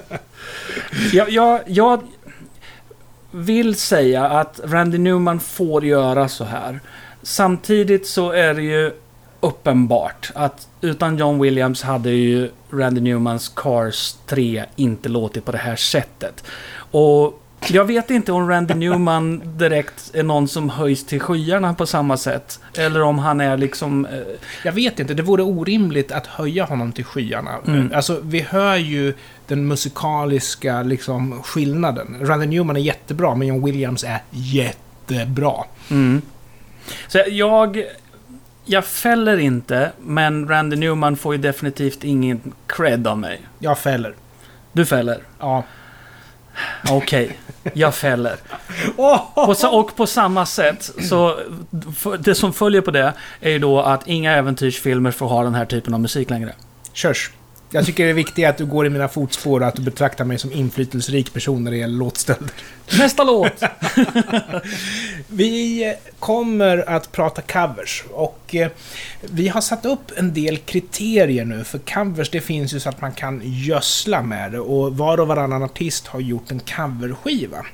Jag, 1.13 1.29
jag, 1.29 1.61
jag 1.67 2.01
vill 3.31 3.75
säga 3.75 4.25
att 4.25 4.59
Randy 4.63 4.97
Newman 4.97 5.39
får 5.39 5.85
göra 5.85 6.29
så 6.29 6.43
här. 6.43 6.79
Samtidigt 7.23 8.07
så 8.07 8.31
är 8.31 8.53
det 8.53 8.61
ju 8.61 8.91
uppenbart 9.39 10.31
att 10.35 10.67
utan 10.81 11.17
John 11.17 11.39
Williams 11.41 11.81
hade 11.81 12.09
ju 12.09 12.49
Randy 12.71 13.01
Newmans 13.01 13.49
Cars 13.55 14.15
3 14.27 14.65
inte 14.75 15.09
låtit 15.09 15.45
på 15.45 15.51
det 15.51 15.57
här 15.57 15.75
sättet. 15.75 16.43
Och 16.91 17.41
jag 17.67 17.85
vet 17.85 18.11
inte 18.11 18.31
om 18.31 18.49
Randy 18.49 18.73
Newman 18.73 19.41
direkt 19.57 20.11
är 20.15 20.23
någon 20.23 20.47
som 20.47 20.69
höjs 20.69 21.05
till 21.05 21.19
skyarna 21.19 21.73
på 21.73 21.85
samma 21.85 22.17
sätt. 22.17 22.59
Eller 22.77 23.01
om 23.01 23.19
han 23.19 23.41
är 23.41 23.57
liksom... 23.57 24.05
eh, 24.05 24.19
Jag 24.63 24.71
vet 24.71 24.99
inte, 24.99 25.13
det 25.13 25.23
vore 25.23 25.43
orimligt 25.43 26.11
att 26.11 26.27
höja 26.27 26.65
honom 26.65 26.91
till 26.91 27.05
skyarna. 27.05 27.51
Mm. 27.67 27.91
Alltså, 27.95 28.19
vi 28.23 28.39
hör 28.39 28.75
ju 28.75 29.13
den 29.47 29.67
musikaliska 29.67 30.83
liksom, 30.83 31.43
skillnaden. 31.43 32.17
Randy 32.21 32.45
Newman 32.45 32.75
är 32.75 32.81
jättebra, 32.81 33.35
men 33.35 33.47
John 33.47 33.65
Williams 33.65 34.03
är 34.03 34.19
jättebra. 34.31 35.63
Mm. 35.89 36.21
Så 37.07 37.23
jag... 37.27 37.83
Jag 38.65 38.85
fäller 38.85 39.37
inte, 39.37 39.91
men 39.99 40.47
Randy 40.47 40.75
Newman 40.75 41.17
får 41.17 41.35
ju 41.35 41.41
definitivt 41.41 42.03
ingen 42.03 42.41
cred 42.67 43.07
av 43.07 43.17
mig. 43.17 43.41
Jag 43.59 43.79
fäller. 43.79 44.13
Du 44.71 44.85
fäller? 44.85 45.19
Ja. 45.39 45.63
Okej, 46.89 47.37
jag 47.73 47.95
fäller. 47.95 48.35
På, 48.95 49.67
och 49.71 49.95
på 49.95 50.07
samma 50.07 50.45
sätt, 50.45 50.91
så 51.09 51.39
det 52.19 52.35
som 52.35 52.53
följer 52.53 52.81
på 52.81 52.91
det 52.91 53.13
är 53.41 53.51
ju 53.51 53.59
då 53.59 53.81
att 53.81 54.07
inga 54.07 54.33
äventyrsfilmer 54.33 55.11
får 55.11 55.27
ha 55.27 55.43
den 55.43 55.55
här 55.55 55.65
typen 55.65 55.93
av 55.93 55.99
musik 55.99 56.29
längre. 56.29 56.53
Körs. 56.93 57.31
Jag 57.71 57.85
tycker 57.85 58.03
det 58.03 58.09
är 58.09 58.13
viktigt 58.13 58.45
att 58.45 58.57
du 58.57 58.65
går 58.65 58.85
i 58.85 58.89
mina 58.89 59.07
fotspår 59.07 59.61
och 59.61 59.67
att 59.67 59.75
du 59.75 59.81
betraktar 59.81 60.25
mig 60.25 60.39
som 60.39 60.51
inflytelserik 60.51 61.33
person 61.33 61.63
när 61.63 61.71
det 61.71 61.77
gäller 61.77 61.97
låtstölder. 61.97 62.51
Nästa 62.97 63.23
låt! 63.23 63.63
Vi 65.27 65.95
kommer 66.19 66.89
att 66.89 67.11
prata 67.11 67.41
covers 67.41 68.03
och 68.11 68.55
eh, 68.55 68.71
vi 69.21 69.47
har 69.47 69.61
satt 69.61 69.85
upp 69.85 70.11
en 70.15 70.33
del 70.33 70.57
kriterier 70.57 71.45
nu 71.45 71.63
för 71.63 71.79
covers. 71.79 72.29
Det 72.29 72.41
finns 72.41 72.73
ju 72.73 72.79
så 72.79 72.89
att 72.89 73.01
man 73.01 73.11
kan 73.11 73.41
gödsla 73.43 74.21
med 74.21 74.51
det 74.51 74.59
och 74.59 74.97
var 74.97 75.19
och 75.19 75.27
varannan 75.27 75.63
artist 75.63 76.07
har 76.07 76.19
gjort 76.19 76.51
en 76.51 76.59
coverskiva. 76.59 77.65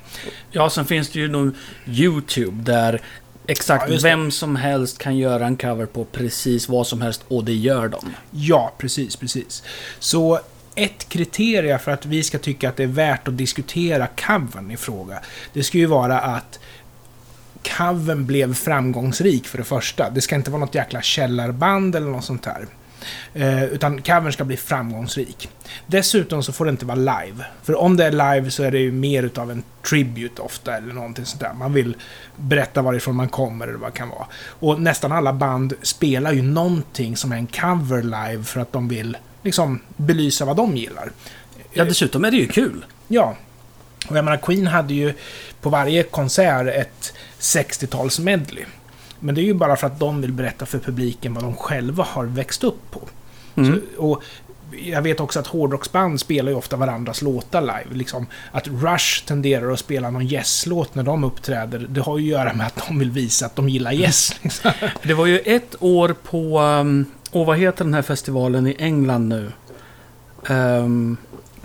Ja, 0.50 0.70
sen 0.70 0.84
finns 0.84 1.10
det 1.10 1.18
ju 1.18 1.28
nog 1.28 1.54
YouTube 1.86 2.62
där 2.72 3.00
exakt 3.46 3.90
Ja, 3.90 3.98
vem 4.02 4.30
som 4.30 4.56
helst 4.56 4.98
kan 4.98 5.16
göra 5.16 5.46
en 5.46 5.56
cover 5.56 5.86
på 5.86 6.04
precis 6.04 6.68
vad 6.68 6.86
som 6.86 7.02
helst 7.02 7.24
och 7.28 7.44
det 7.44 7.54
gör 7.54 7.88
de. 7.88 8.14
Ja, 8.30 8.72
precis, 8.78 9.16
precis. 9.16 9.62
Så 9.98 10.40
ett 10.74 11.08
kriterie 11.08 11.78
för 11.78 11.92
att 11.92 12.06
vi 12.06 12.22
ska 12.22 12.38
tycka 12.38 12.68
att 12.68 12.76
det 12.76 12.82
är 12.82 12.86
värt 12.86 13.28
att 13.28 13.38
diskutera 13.38 14.06
covern 14.06 14.70
i 14.70 14.76
fråga, 14.76 15.20
det 15.52 15.62
ska 15.62 15.78
ju 15.78 15.86
vara 15.86 16.20
att 16.20 16.58
covern 17.78 18.26
blev 18.26 18.54
framgångsrik 18.54 19.46
för 19.46 19.58
det 19.58 19.64
första. 19.64 20.10
Det 20.10 20.20
ska 20.20 20.34
inte 20.34 20.50
vara 20.50 20.60
något 20.60 20.74
jäkla 20.74 21.02
källarband 21.02 21.96
eller 21.96 22.06
något 22.06 22.24
sånt 22.24 22.42
där. 22.42 22.66
Eh, 23.34 23.64
utan 23.64 24.02
covern 24.02 24.32
ska 24.32 24.44
bli 24.44 24.56
framgångsrik. 24.56 25.48
Dessutom 25.86 26.42
så 26.42 26.52
får 26.52 26.64
det 26.64 26.70
inte 26.70 26.86
vara 26.86 26.96
live. 26.96 27.44
För 27.62 27.80
om 27.80 27.96
det 27.96 28.04
är 28.04 28.10
live 28.10 28.50
så 28.50 28.62
är 28.62 28.70
det 28.70 28.78
ju 28.78 28.92
mer 28.92 29.22
utav 29.22 29.50
en 29.50 29.62
tribute 29.82 30.42
ofta 30.42 30.76
eller 30.76 30.94
någonting 30.94 31.24
sånt 31.24 31.40
där. 31.40 31.52
Man 31.52 31.72
vill 31.72 31.96
berätta 32.36 32.82
varifrån 32.82 33.16
man 33.16 33.28
kommer 33.28 33.68
eller 33.68 33.78
vad 33.78 33.92
det 33.92 33.96
kan 33.96 34.08
vara. 34.08 34.26
Och 34.36 34.80
nästan 34.80 35.12
alla 35.12 35.32
band 35.32 35.74
spelar 35.82 36.32
ju 36.32 36.42
någonting 36.42 37.16
som 37.16 37.32
är 37.32 37.36
en 37.36 37.46
cover 37.46 38.02
live 38.02 38.44
för 38.44 38.60
att 38.60 38.72
de 38.72 38.88
vill 38.88 39.16
liksom 39.42 39.80
belysa 39.96 40.44
vad 40.44 40.56
de 40.56 40.76
gillar. 40.76 41.10
Ja, 41.72 41.84
dessutom 41.84 42.24
är 42.24 42.30
det 42.30 42.36
ju 42.36 42.48
kul. 42.48 42.84
Ja. 43.08 43.36
Och 44.08 44.16
jag 44.16 44.24
menar, 44.24 44.36
Queen 44.36 44.66
hade 44.66 44.94
ju 44.94 45.14
på 45.60 45.70
varje 45.70 46.02
konsert 46.02 46.66
ett 46.66 47.14
60-tals 47.40 48.18
medley. 48.18 48.64
Men 49.20 49.34
det 49.34 49.40
är 49.40 49.44
ju 49.44 49.54
bara 49.54 49.76
för 49.76 49.86
att 49.86 50.00
de 50.00 50.20
vill 50.20 50.32
berätta 50.32 50.66
för 50.66 50.78
publiken 50.78 51.34
vad 51.34 51.44
de 51.44 51.54
själva 51.54 52.04
har 52.04 52.24
växt 52.24 52.64
upp 52.64 52.90
på. 52.90 53.00
Mm. 53.56 53.80
Så, 53.96 54.02
och 54.02 54.22
jag 54.84 55.02
vet 55.02 55.20
också 55.20 55.40
att 55.40 55.46
hårdrocksband 55.46 56.20
spelar 56.20 56.50
ju 56.50 56.56
ofta 56.56 56.76
varandras 56.76 57.22
låtar 57.22 57.60
live. 57.60 57.94
Liksom, 57.94 58.26
att 58.52 58.68
Rush 58.68 59.24
tenderar 59.26 59.70
att 59.70 59.78
spela 59.78 60.10
någon 60.10 60.22
Yes-låt 60.22 60.94
när 60.94 61.02
de 61.02 61.24
uppträder, 61.24 61.86
det 61.88 62.00
har 62.00 62.18
ju 62.18 62.24
att 62.34 62.40
göra 62.40 62.54
med 62.54 62.66
att 62.66 62.82
de 62.88 62.98
vill 62.98 63.10
visa 63.10 63.46
att 63.46 63.56
de 63.56 63.68
gillar 63.68 63.92
Yes. 63.92 64.34
Liksom. 64.42 64.70
Det 65.02 65.14
var 65.14 65.26
ju 65.26 65.38
ett 65.38 65.76
år 65.80 66.14
på... 66.22 66.60
Um, 66.60 67.06
och 67.30 67.46
vad 67.46 67.58
heter 67.58 67.84
den 67.84 67.94
här 67.94 68.02
festivalen 68.02 68.66
i 68.66 68.76
England 68.78 69.28
nu? 69.28 69.52
Um, 70.48 71.16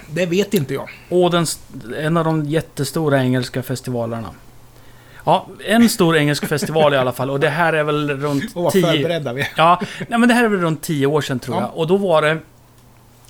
Det 0.10 0.26
vet 0.26 0.54
inte 0.54 0.74
jag. 0.74 0.90
och 1.10 1.32
den, 1.32 1.46
en 1.98 2.18
av 2.18 2.26
de 2.26 2.46
jättestora 2.46 3.24
engelska 3.24 3.64
festivalerna. 3.64 4.30
Ja, 5.26 5.48
en 5.66 5.90
stor 5.90 6.18
engelsk 6.18 6.46
festival 6.48 6.94
i 6.94 6.98
alla 6.98 7.12
fall. 7.12 7.30
Och 7.30 7.40
det 7.40 7.50
här 7.50 7.74
är 7.74 7.84
väl 7.84 8.10
runt 8.10 8.44
Och 8.56 8.64
vad 8.64 8.74
10... 8.74 8.82
förberedda 8.82 9.34
vi. 9.34 9.48
Ja, 9.58 9.82
nej, 10.08 10.20
men 10.20 10.30
det 10.30 10.36
här 10.36 10.44
är 10.44 10.48
väl 10.50 10.60
runt 10.60 10.82
10 10.82 11.06
år 11.08 11.22
sedan 11.22 11.40
tror 11.40 11.56
Ja. 11.58 11.62
jag. 11.62 11.78
Och 11.78 11.88
då 11.88 11.98
var 11.98 12.22
det... 12.22 12.38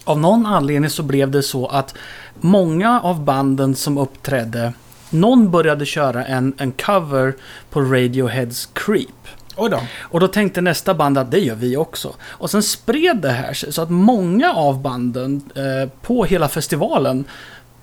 Av 0.03 0.19
någon 0.19 0.45
anledning 0.45 0.89
så 0.89 1.03
blev 1.03 1.31
det 1.31 1.43
så 1.43 1.67
att 1.67 1.95
många 2.39 3.01
av 3.01 3.23
banden 3.23 3.75
som 3.75 3.97
uppträdde... 3.97 4.73
Någon 5.09 5.51
började 5.51 5.85
köra 5.85 6.25
en, 6.25 6.53
en 6.57 6.71
cover 6.71 7.33
på 7.69 7.81
Radioheads 7.81 8.69
Creep. 8.73 9.07
Då. 9.55 9.79
Och 10.01 10.19
då 10.19 10.27
tänkte 10.27 10.61
nästa 10.61 10.93
band 10.93 11.17
att 11.17 11.31
det 11.31 11.39
gör 11.39 11.55
vi 11.55 11.77
också. 11.77 12.13
Och 12.23 12.49
sen 12.49 12.63
spred 12.63 13.17
det 13.17 13.29
här 13.29 13.53
sig 13.53 13.73
så 13.73 13.81
att 13.81 13.89
många 13.89 14.53
av 14.53 14.81
banden 14.81 15.49
eh, 15.55 15.89
på 16.01 16.25
hela 16.25 16.47
festivalen 16.47 17.25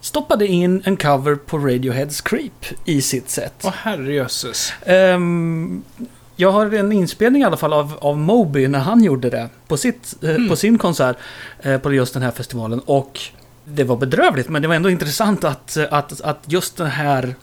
stoppade 0.01 0.47
in 0.47 0.83
en 0.85 0.97
cover 0.97 1.35
på 1.37 1.59
Radioheads 1.59 2.21
Creep 2.21 2.67
i 2.85 3.03
sitt 3.03 3.31
set. 3.31 3.55
Åh 3.65 3.71
herrejösses. 3.77 4.73
Ehm, 4.87 5.83
jag 6.37 6.53
har 6.53 6.75
en 6.75 6.93
inspelning 6.93 7.43
i 7.43 7.45
alla 7.45 7.57
fall 7.57 7.73
av, 7.73 7.99
av 8.01 8.19
Moby 8.19 8.69
när 8.69 8.79
han 8.79 9.05
gjorde 9.05 9.31
det 9.31 9.49
på, 9.69 9.77
sitt, 9.77 10.15
eh, 10.23 10.31
Mm. 10.31 10.49
på 10.49 10.57
sin 10.57 10.79
konsert 10.79 11.17
eh, 11.61 11.79
på 11.79 11.93
just 11.93 12.15
den 12.15 12.23
här 12.23 12.31
festivalen. 12.31 12.81
Och 12.81 13.21
det 13.65 13.85
var 13.85 13.97
bedrövligt, 13.97 14.49
men 14.49 14.63
det 14.63 14.69
var 14.69 14.75
ändå 14.75 14.91
intressant 14.91 15.45
att, 15.45 15.77
eh, 15.77 15.85
att, 15.91 16.21
att 16.21 16.39
just 16.47 16.77
den 16.77 16.87
här 16.87 17.35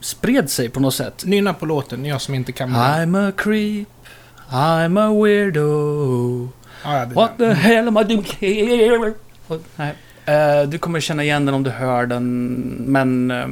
spred 0.00 0.50
sig 0.50 0.68
på 0.68 0.80
något 0.80 0.94
sätt. 0.94 1.24
Nynna 1.26 1.54
på 1.54 1.66
låten, 1.66 2.04
jag 2.04 2.20
som 2.20 2.34
inte 2.34 2.52
kan... 2.52 2.70
I'm 2.70 3.28
a 3.28 3.32
creep, 3.36 3.88
I'm 4.50 5.00
a 5.00 5.22
weirdo. 5.24 6.48
Ja, 6.84 6.96
ja, 6.98 7.04
What 7.06 7.38
the 7.38 7.46
hell 7.52 7.88
am 7.88 7.96
I 7.98 8.04
doing 8.04 8.26
here? 8.40 9.12
Och- 9.46 9.62
Nej. 9.76 9.94
Eh, 10.28 10.68
du 10.68 10.78
kommer 10.78 11.00
känna 11.00 11.24
igen 11.24 11.46
den 11.46 11.54
om 11.54 11.62
du 11.62 11.70
hör 11.70 12.06
den, 12.06 12.54
men... 12.86 13.30
Eh, 13.30 13.46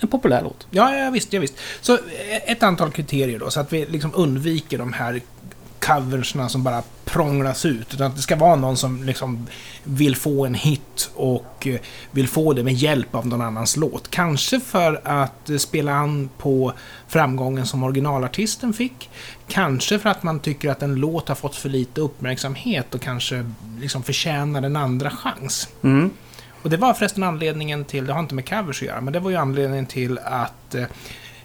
en 0.00 0.08
populär 0.08 0.42
låt. 0.42 0.66
Ja, 0.70 0.96
ja 0.96 1.10
visst, 1.10 1.32
ja, 1.32 1.40
visst. 1.40 1.54
Så 1.80 1.94
eh, 1.94 2.50
ett 2.50 2.62
antal 2.62 2.90
kriterier 2.90 3.38
då, 3.38 3.50
så 3.50 3.60
att 3.60 3.72
vi 3.72 3.86
liksom 3.86 4.10
undviker 4.14 4.78
de 4.78 4.92
här 4.92 5.20
coversna 5.80 6.48
som 6.48 6.62
bara 6.62 6.82
prånglas 7.04 7.66
ut. 7.66 7.94
Utan 7.94 8.06
att 8.06 8.16
det 8.16 8.22
ska 8.22 8.36
vara 8.36 8.56
någon 8.56 8.76
som 8.76 9.04
liksom 9.04 9.46
vill 9.84 10.16
få 10.16 10.46
en 10.46 10.54
hit 10.54 11.10
och 11.14 11.66
eh, 11.66 11.80
vill 12.10 12.28
få 12.28 12.52
det 12.52 12.62
med 12.62 12.74
hjälp 12.74 13.14
av 13.14 13.26
någon 13.26 13.42
annans 13.42 13.76
låt. 13.76 14.10
Kanske 14.10 14.60
för 14.60 15.00
att 15.04 15.50
eh, 15.50 15.56
spela 15.56 15.92
an 15.92 16.30
på 16.38 16.72
framgången 17.08 17.66
som 17.66 17.82
originalartisten 17.82 18.72
fick. 18.72 19.10
Kanske 19.48 19.98
för 19.98 20.10
att 20.10 20.22
man 20.22 20.40
tycker 20.40 20.70
att 20.70 20.82
en 20.82 20.94
låt 20.94 21.28
har 21.28 21.34
fått 21.34 21.56
för 21.56 21.68
lite 21.68 22.00
uppmärksamhet 22.00 22.94
och 22.94 23.00
kanske 23.00 23.50
liksom 23.80 24.02
förtjänar 24.02 24.62
en 24.62 24.76
andra 24.76 25.10
chans. 25.10 25.68
Mm. 25.82 26.10
Och 26.62 26.70
det 26.70 26.76
var 26.76 26.94
förresten 26.94 27.22
anledningen 27.22 27.84
till, 27.84 28.06
det 28.06 28.12
har 28.12 28.20
inte 28.20 28.34
med 28.34 28.48
covers 28.48 28.82
att 28.82 28.88
göra, 28.88 29.00
men 29.00 29.12
det 29.12 29.20
var 29.20 29.30
ju 29.30 29.36
anledningen 29.36 29.86
till 29.86 30.18
att 30.18 30.74
eh, 30.74 30.84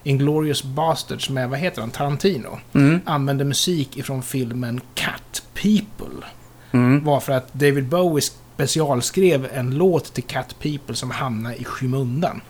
Inglourious 0.04 0.62
Basterds 0.64 1.30
med, 1.30 1.48
vad 1.50 1.58
heter 1.58 1.80
han, 1.80 1.90
Tarantino, 1.90 2.58
Mm. 2.72 3.00
använde 3.04 3.44
musik 3.44 3.96
ifrån 3.96 4.22
filmen 4.22 4.80
Cat 4.94 5.42
People. 5.54 6.26
Mm. 6.72 7.04
Var 7.04 7.20
för 7.20 7.32
att 7.32 7.54
David 7.54 7.88
Bowie 7.88 8.22
specialskrev 8.54 9.48
en 9.54 9.70
låt 9.70 10.14
till 10.14 10.24
Cat 10.24 10.56
People 10.60 10.94
som 10.96 11.10
hamnade 11.10 11.56
i 11.56 11.64
skymundan. 11.64 12.40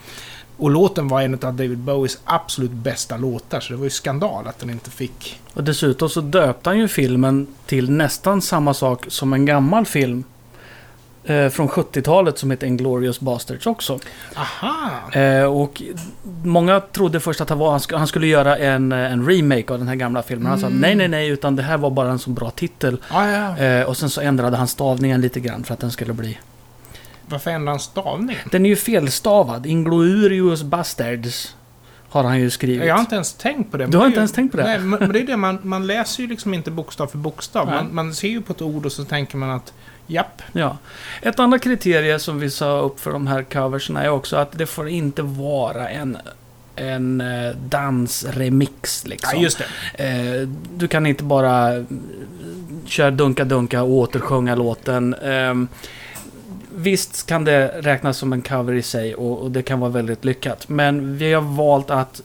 Och 0.57 0.71
låten 0.71 1.09
var 1.09 1.23
en 1.23 1.35
av 1.35 1.41
David 1.55 1.79
Bowies 1.79 2.19
absolut 2.25 2.71
bästa 2.71 3.17
låtar, 3.17 3.61
så 3.61 3.73
det 3.73 3.77
var 3.77 3.85
ju 3.85 3.91
skandal 3.91 4.47
att 4.47 4.59
den 4.59 4.71
inte 4.71 4.91
fick... 4.91 5.41
Och 5.55 5.65
dessutom 5.65 6.09
så 6.09 6.21
döpte 6.21 6.71
han 6.71 6.79
ju 6.79 6.89
filmen 6.89 7.47
till 7.67 7.91
nästan 7.91 8.43
samma 8.43 8.75
sak 8.75 9.05
som 9.09 9.33
en 9.33 9.45
gammal 9.47 9.87
film. 9.87 10.25
Eh, 11.27 11.49
från 11.49 11.69
70-talet 11.69 12.39
som 12.39 12.51
heter 12.51 12.67
Inglourious 12.67 13.21
Basterds 13.21 13.67
också. 13.67 13.99
Aha! 14.37 15.13
Eh, 15.21 15.45
och 15.45 15.83
många 16.43 16.81
trodde 16.81 17.21
först 17.21 17.41
att 17.41 17.49
han, 17.49 17.59
var, 17.59 17.71
han, 17.71 17.79
sk- 17.81 17.97
han 17.99 18.07
skulle 18.07 18.27
göra 18.27 18.57
en, 18.59 18.93
eh, 18.93 19.13
en 19.13 19.27
remake 19.29 19.73
av 19.73 19.79
den 19.79 19.89
här 19.89 19.95
gamla 19.95 20.23
filmen. 20.23 20.47
Han 20.47 20.59
sa 20.61 20.67
Mm. 20.67 20.79
nej, 20.81 20.95
nej, 20.95 21.09
nej, 21.09 21.29
utan 21.29 21.57
det 21.57 21.63
här 21.63 21.79
var 21.79 21.91
bara 21.91 22.11
en 22.11 22.19
så 22.19 22.31
bra 22.31 22.51
titel. 22.51 22.97
Ja, 23.11 23.29
ja. 23.31 23.59
Eh, 23.65 23.87
och 23.87 23.97
sen 23.97 24.11
så 24.11 24.21
ändrade 24.21 24.57
han 24.57 24.69
stavningen 24.69 25.21
lite 25.21 25.41
grann 25.41 25.65
för 25.65 25.75
att 25.75 25.81
den 25.81 25.91
skulle 25.91 26.13
bli... 26.13 26.39
Varför 27.27 27.51
ändrade 27.51 27.71
han 27.71 27.81
stavningen? 27.81 28.49
Den 28.51 28.65
är 28.67 28.71
ju 28.71 28.77
felstavad. 28.77 29.67
Inglourious 29.67 30.63
Bastards 30.63 31.57
har 32.09 32.25
han 32.25 32.41
ju 32.41 32.51
skrivit. 32.51 32.87
Jag 32.87 32.95
har 32.95 33.01
inte 33.01 33.15
ens 33.15 33.33
tänkt 33.33 33.71
på 33.71 33.77
det. 33.77 33.87
Du 33.87 33.97
har 33.97 34.05
det 34.05 34.07
inte 34.07 34.17
ju- 34.17 34.21
ens 34.21 34.33
tänkt 34.33 34.51
på 34.51 34.57
det? 34.57 34.63
Nej, 34.65 34.79
men 34.79 34.99
men 35.01 35.13
det 35.13 35.19
är 35.21 35.27
det, 35.27 35.37
man, 35.37 35.59
man 35.63 35.87
läser 35.87 36.23
ju 36.23 36.29
liksom 36.29 36.55
inte 36.55 36.71
bokstav 36.71 37.07
för 37.07 37.19
bokstav. 37.19 37.67
Man, 37.67 37.95
man 37.95 38.15
ser 38.15 38.29
ju 38.29 38.43
på 38.43 38.53
ett 38.53 38.63
ord 38.63 38.87
och 38.87 38.93
så 38.93 39.05
tänker 39.05 39.37
man 39.37 39.51
att 39.51 39.73
japp, 40.07 40.43
Ja. 40.53 40.79
Ett 41.23 41.39
annat 41.39 41.63
kriterie 41.63 42.19
som 42.19 42.41
vi 42.41 42.51
sa 42.51 42.79
upp 42.79 43.01
för 43.01 43.13
de 43.13 43.27
här 43.27 43.43
coversen 43.43 43.97
är 43.97 44.09
också 44.09 44.37
att 44.37 44.59
det 44.59 44.67
får 44.67 44.89
inte 44.89 45.23
vara 45.23 45.89
en, 45.89 46.19
en 46.77 47.21
eh, 47.21 47.57
dansremix 47.57 49.07
liksom. 49.07 49.31
ja 49.35 49.43
just 49.43 49.63
det. 49.97 50.05
Eh, 50.05 50.49
du 50.77 50.89
kan 50.89 51.07
inte 51.07 51.25
bara 51.25 51.77
eh, 51.77 51.83
köra 52.87 53.11
dunka-dunka 53.11 53.83
och 53.83 53.91
återsjunga 53.91 54.55
låten. 54.55 55.15
Ehm, 55.15 55.69
visst 56.75 57.27
kan 57.27 57.45
det 57.45 57.75
räknas 57.83 58.17
som 58.17 58.33
en 58.33 58.43
cover 58.43 58.73
i 58.75 58.83
sig 58.83 59.15
och, 59.15 59.43
och 59.43 59.51
det 59.51 59.63
kan 59.63 59.81
vara 59.81 59.91
väldigt 59.91 60.25
lyckat. 60.25 60.69
Men 60.69 61.17
vi 61.17 61.33
har 61.33 61.43
valt 61.43 61.91
att 61.91 62.23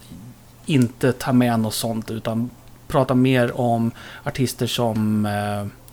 inte 0.65 1.13
ta 1.13 1.33
med 1.33 1.59
något 1.59 1.74
sånt 1.74 2.12
utan 2.12 2.50
prata 2.88 3.15
mer 3.15 3.59
om 3.59 3.91
artister 4.24 4.67
som... 4.67 5.25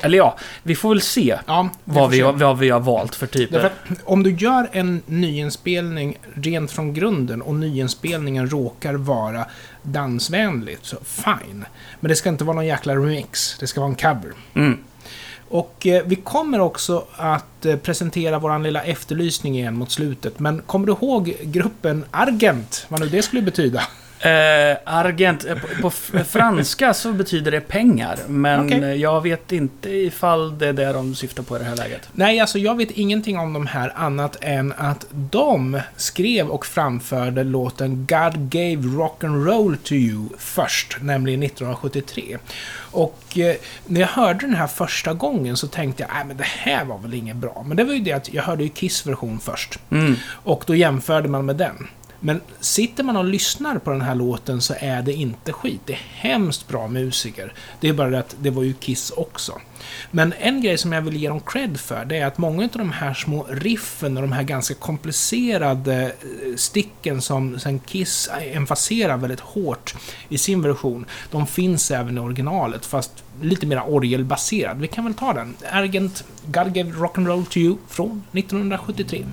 Eller 0.02 0.18
ja, 0.18 0.36
vi 0.62 0.74
får 0.76 0.88
väl 0.88 1.00
se 1.00 1.38
Ja, 1.46 1.68
vad 1.84 2.10
vi, 2.10 2.20
har- 2.20 2.32
vad 2.32 2.58
vi 2.58 2.70
har 2.70 2.80
valt 2.80 3.14
för 3.14 3.26
typer. 3.26 3.52
Därför 3.62 3.72
om 4.04 4.22
du 4.22 4.30
gör 4.34 4.68
en 4.72 5.02
nyinspelning 5.06 6.18
rent 6.34 6.70
från 6.70 6.94
grunden 6.94 7.42
och 7.42 7.54
nyinspelningen 7.54 8.50
råkar 8.50 8.94
vara 8.94 9.46
dansvänligt, 9.82 10.84
så 10.84 10.96
fine. 11.04 11.64
Men 12.00 12.08
det 12.08 12.16
ska 12.16 12.28
inte 12.28 12.44
vara 12.44 12.54
någon 12.54 12.66
jäkla 12.66 12.94
remix, 12.96 13.56
det 13.60 13.66
ska 13.66 13.80
vara 13.80 13.90
en 13.90 13.96
cover. 13.96 14.32
Mm. 14.54 14.78
Och 15.48 15.86
eh, 15.86 16.02
vi 16.06 16.16
kommer 16.16 16.60
också 16.60 17.04
att 17.16 17.66
eh, 17.66 17.76
presentera 17.76 18.38
vår 18.38 18.58
lilla 18.58 18.82
efterlysning 18.82 19.58
igen 19.58 19.74
mot 19.78 19.90
slutet. 19.90 20.38
Men 20.38 20.62
kommer 20.66 20.86
du 20.86 20.92
ihåg 20.92 21.36
gruppen 21.42 22.04
Argent? 22.10 22.86
Vad 22.88 23.00
nu 23.00 23.06
det 23.08 23.22
skulle 23.22 23.42
betyda? 23.42 23.82
Eh, 24.26 24.76
argent, 24.84 25.44
eh, 25.44 25.54
på, 25.54 25.66
på 25.82 25.88
f- 25.88 26.12
franska 26.28 26.94
så 26.94 27.12
betyder 27.12 27.50
det 27.50 27.60
pengar. 27.60 28.18
Men 28.28 28.66
Okej. 28.66 28.82
eh, 28.84 28.92
jag 28.94 29.20
vet 29.22 29.52
inte 29.52 29.90
ifall 29.90 30.58
det 30.58 30.66
är 30.68 30.72
det 30.72 30.92
de 30.92 31.14
syftar 31.14 31.42
på 31.42 31.56
i 31.56 31.58
det 31.58 31.64
här 31.64 31.76
läget. 31.76 32.08
Nej, 32.12 32.40
alltså 32.40 32.58
jag 32.58 32.76
vet 32.76 32.90
ingenting 32.90 33.38
om 33.38 33.52
de 33.52 33.66
här 33.66 33.92
annat 33.96 34.36
än 34.40 34.74
att 34.76 35.06
de 35.10 35.80
skrev 35.96 36.48
och 36.48 36.66
framförde 36.66 37.44
låten 37.44 38.06
God 38.08 38.50
gave 38.50 38.96
rock 38.98 39.24
and 39.24 39.46
roll 39.46 39.76
to 39.76 39.92
you 39.92 40.28
först, 40.38 40.96
nämligen 41.00 41.42
1973. 41.42 42.38
Och 42.78 43.38
eh, 43.38 43.56
när 43.86 44.00
jag 44.00 44.08
hörde 44.08 44.46
den 44.46 44.54
här 44.54 44.66
första 44.66 45.14
gången 45.14 45.56
så 45.56 45.66
tänkte 45.66 46.02
jag, 46.02 46.10
nej 46.14 46.24
men 46.26 46.36
det 46.36 46.44
här 46.46 46.84
var 46.84 46.98
väl 46.98 47.14
inget 47.14 47.36
bra. 47.36 47.64
Men 47.68 47.76
det 47.76 47.84
var 47.84 47.92
ju 47.92 48.00
det 48.00 48.12
att 48.12 48.34
jag 48.34 48.42
hörde 48.42 48.62
ju 48.62 48.68
Kiss 48.68 49.06
version 49.06 49.38
först. 49.42 49.78
Mm. 49.90 50.14
Och 50.28 50.64
då 50.66 50.74
jämförde 50.74 51.28
man 51.28 51.46
med 51.46 51.56
den. 51.56 51.86
Men 52.26 52.40
sitter 52.60 53.04
man 53.04 53.16
och 53.16 53.24
lyssnar 53.24 53.78
på 53.78 53.90
den 53.90 54.00
här 54.00 54.14
låten 54.14 54.60
så 54.60 54.74
är 54.78 55.02
det 55.02 55.12
inte 55.12 55.52
skit. 55.52 55.80
Det 55.84 55.92
är 55.92 56.02
hemskt 56.14 56.68
bra 56.68 56.88
musiker. 56.88 57.52
Det 57.80 57.88
är 57.88 57.92
bara 57.92 58.10
det 58.10 58.18
att 58.18 58.36
det 58.40 58.50
var 58.50 58.62
ju 58.62 58.72
Kiss 58.72 59.10
också. 59.10 59.52
Men 60.10 60.32
en 60.32 60.60
grej 60.60 60.78
som 60.78 60.92
jag 60.92 61.02
vill 61.02 61.16
ge 61.16 61.28
dem 61.28 61.40
cred 61.40 61.80
för, 61.80 62.04
det 62.04 62.16
är 62.16 62.26
att 62.26 62.38
många 62.38 62.64
av 62.64 62.70
de 62.72 62.92
här 62.92 63.14
små 63.14 63.46
riffen 63.50 64.16
och 64.16 64.22
de 64.22 64.32
här 64.32 64.42
ganska 64.42 64.74
komplicerade 64.74 66.04
eh, 66.04 66.56
sticken 66.56 67.22
som 67.22 67.58
sen 67.58 67.78
Kiss 67.78 68.30
emfaserar 68.52 69.16
väldigt 69.16 69.40
hårt 69.40 69.94
i 70.28 70.38
sin 70.38 70.62
version, 70.62 71.06
de 71.30 71.46
finns 71.46 71.90
även 71.90 72.18
i 72.18 72.20
originalet, 72.20 72.86
fast 72.86 73.24
lite 73.40 73.66
mer 73.66 73.82
orgelbaserad. 73.88 74.80
Vi 74.80 74.88
kan 74.88 75.04
väl 75.04 75.14
ta 75.14 75.32
den. 75.32 75.54
Argent 75.70 76.24
God 76.46 76.74
Gave 76.74 76.90
Rock'n'Roll 76.90 77.44
To 77.44 77.58
You 77.58 77.76
från 77.88 78.22
1973. 78.32 79.24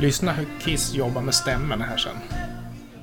Lyssna 0.00 0.32
hur 0.32 0.46
Kiss 0.60 0.94
jobbar 0.94 1.22
med 1.22 1.34
stämmen 1.34 1.82
här 1.82 1.96
sen. 1.96 2.12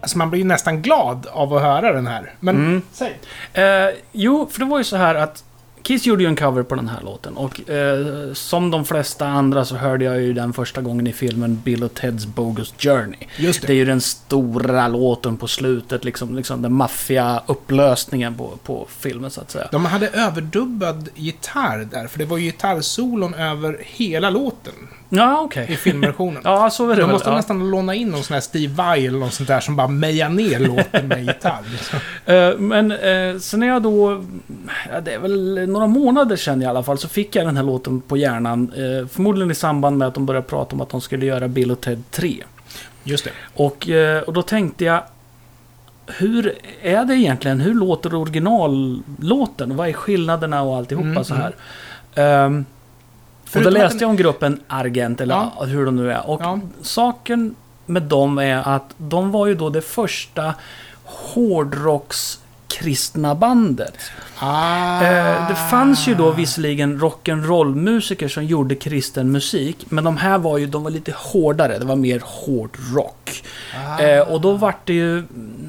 Alltså 0.01 0.17
man 0.17 0.29
blir 0.29 0.39
ju 0.39 0.45
nästan 0.45 0.81
glad 0.81 1.27
av 1.31 1.53
att 1.53 1.61
höra 1.61 1.91
den 1.93 2.07
här. 2.07 2.33
Men, 2.39 2.55
Mm. 2.55 2.81
säg. 2.91 3.19
Eh, 3.53 3.89
jo, 4.11 4.49
för 4.51 4.59
det 4.59 4.65
var 4.65 4.77
ju 4.77 4.83
så 4.83 4.97
här 4.97 5.15
att 5.15 5.43
Kiss 5.85 6.05
gjorde 6.05 6.23
ju 6.23 6.29
en 6.29 6.35
cover 6.35 6.63
på 6.63 6.75
den 6.75 6.89
här 6.89 7.01
låten 7.01 7.37
och 7.37 7.69
eh, 7.69 8.33
som 8.33 8.71
de 8.71 8.85
flesta 8.85 9.27
andra 9.27 9.65
så 9.65 9.75
hörde 9.75 10.05
jag 10.05 10.21
ju 10.21 10.33
den 10.33 10.53
första 10.53 10.81
gången 10.81 11.07
i 11.07 11.13
filmen 11.13 11.61
Bill 11.63 11.83
och 11.83 11.93
Teds 11.93 12.25
Bogus 12.25 12.73
Journey. 12.77 13.19
Just 13.37 13.61
Det 13.61 13.65
är 13.65 13.67
det. 13.67 13.73
ju 13.73 13.85
den 13.85 14.01
stora 14.01 14.87
låten 14.87 15.37
på 15.37 15.47
slutet, 15.47 16.05
liksom, 16.05 16.35
liksom 16.35 16.61
den 16.61 16.73
maffiga 16.73 17.41
upplösningen 17.45 18.35
på, 18.35 18.51
på 18.63 18.87
filmen 18.99 19.31
så 19.31 19.41
att 19.41 19.51
säga. 19.51 19.67
De 19.71 19.85
hade 19.85 20.07
överdubbad 20.07 21.09
gitarr 21.15 21.87
där, 21.91 22.07
för 22.07 22.19
det 22.19 22.25
var 22.25 22.37
ju 22.37 22.43
gitarrsolon 22.45 23.33
över 23.33 23.77
hela 23.81 24.29
låten 24.29 24.73
Ja, 25.09 25.41
okej. 25.41 25.67
i 25.69 25.75
filmversionen. 25.75 26.41
Ja, 26.45 26.69
så 26.69 26.89
är 26.89 26.95
det 26.95 27.01
De 27.01 27.11
måste 27.11 27.29
ja. 27.29 27.35
nästan 27.35 27.69
låna 27.71 27.95
in 27.95 28.07
någon 28.09 28.23
sån 28.23 28.33
här 28.33 28.41
Steve 28.41 28.73
Vai 28.73 29.07
eller 29.07 29.19
något 29.19 29.33
sånt 29.33 29.47
där 29.49 29.59
som 29.59 29.75
bara 29.75 29.87
mejar 29.87 30.29
ner 30.29 30.59
låten 30.59 31.07
med 31.07 31.25
gitarr. 31.25 31.63
liksom. 31.71 31.99
Eh, 32.25 32.57
Men 32.57 32.91
eh, 32.91 33.37
sen 33.39 33.63
är 33.63 33.67
jag 33.67 33.81
då, 33.83 34.23
ja, 34.93 35.01
det 35.01 35.13
är 35.13 35.19
väl 35.19 35.67
några 35.79 35.87
månader 35.87 36.35
sedan 36.35 36.61
i 36.61 36.65
alla 36.65 36.83
fall, 36.83 36.97
så 36.97 37.07
fick 37.07 37.35
jag 37.35 37.45
den 37.45 37.57
här 37.57 37.63
låten 37.63 38.01
på 38.01 38.17
hjärnan. 38.17 38.71
Eh, 38.75 39.07
förmodligen 39.07 39.51
i 39.51 39.55
samband 39.55 39.97
med 39.97 40.07
att 40.07 40.13
de 40.13 40.25
började 40.25 40.47
prata 40.47 40.75
om 40.75 40.81
att 40.81 40.89
de 40.89 41.01
skulle 41.01 41.25
göra 41.25 41.47
Bill 41.47 41.71
och 41.71 41.81
Ted 41.81 42.03
3. 42.11 42.43
Just 43.03 43.23
det. 43.23 43.31
Och, 43.55 43.89
eh, 43.89 44.21
och 44.21 44.33
då 44.33 44.41
tänkte 44.41 44.85
jag, 44.85 45.03
hur 46.07 46.53
är 46.81 47.05
det 47.05 47.15
egentligen? 47.15 47.59
Hur 47.61 47.73
låter 47.73 48.15
originallåten? 48.15 49.75
Vad 49.75 49.87
är 49.89 49.93
skillnaderna 49.93 50.61
och 50.61 50.77
alltihopa 50.77 51.07
Mm, 51.07 51.23
så 51.23 51.35
här? 51.35 51.55
Ehm, 52.15 52.65
och 53.55 53.61
då 53.61 53.69
läste 53.69 53.97
jag 54.03 54.09
om 54.09 54.15
gruppen 54.15 54.59
Argent, 54.67 55.21
eller 55.21 55.35
Ja. 55.35 55.63
hur 55.65 55.85
de 55.85 55.95
nu 55.95 56.11
är. 56.11 56.29
Och 56.29 56.41
Ja. 56.43 56.59
saken 56.81 57.55
med 57.85 58.03
dem 58.03 58.37
är 58.37 58.57
att 58.75 58.93
de 58.97 59.31
var 59.31 59.47
ju 59.47 59.55
då 59.55 59.69
det 59.69 59.81
första 59.81 60.53
hårdrockskristna 62.75 63.35
bandet. 63.35 63.93
Ah. 64.39 65.03
Eh, 65.03 65.47
det 65.47 65.55
fanns 65.55 66.07
ju 66.07 66.15
då 66.15 66.31
visserligen 66.31 66.99
rock'n'roll-musiker 66.99 68.27
som 68.27 68.45
gjorde 68.45 68.75
kristen 68.75 69.31
musik, 69.31 69.85
men 69.89 70.03
de 70.03 70.17
här 70.17 70.37
var 70.37 70.57
ju 70.57 70.65
de 70.65 70.83
var 70.83 70.91
lite 70.91 71.13
hårdare, 71.15 71.79
det 71.79 71.85
var 71.85 71.95
mer 71.95 72.21
hård 72.23 72.77
rock. 72.93 73.43
Ah. 73.87 73.99
Eh, 73.99 74.21
och 74.21 74.41
då 74.41 74.53
var 74.53 74.75
det 74.85 74.93
ju 74.93 75.23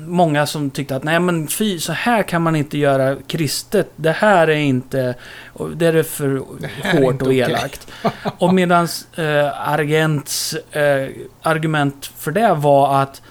många 0.06 0.46
som 0.46 0.70
tyckte 0.70 0.96
att 0.96 1.04
nej 1.04 1.20
men 1.20 1.48
fy, 1.48 1.78
så 1.78 1.92
här 1.92 2.22
kan 2.22 2.42
man 2.42 2.56
inte 2.56 2.78
göra 2.78 3.16
kristet. 3.26 3.90
Det 3.96 4.12
här 4.12 4.48
är 4.48 4.56
inte, 4.56 5.14
det 5.76 5.86
är 5.86 6.02
för 6.02 6.42
Det 6.58 6.98
hårt 6.98 7.22
och 7.22 7.28
okej." 7.28 7.38
elakt. 7.38 7.86
och 8.38 8.54
medans 8.54 9.06
eh, 9.18 9.70
Argents 9.70 10.54
eh, 10.54 11.08
argument 11.42 12.10
för 12.16 12.32
det 12.32 12.54
var 12.54 13.02
att 13.02 13.22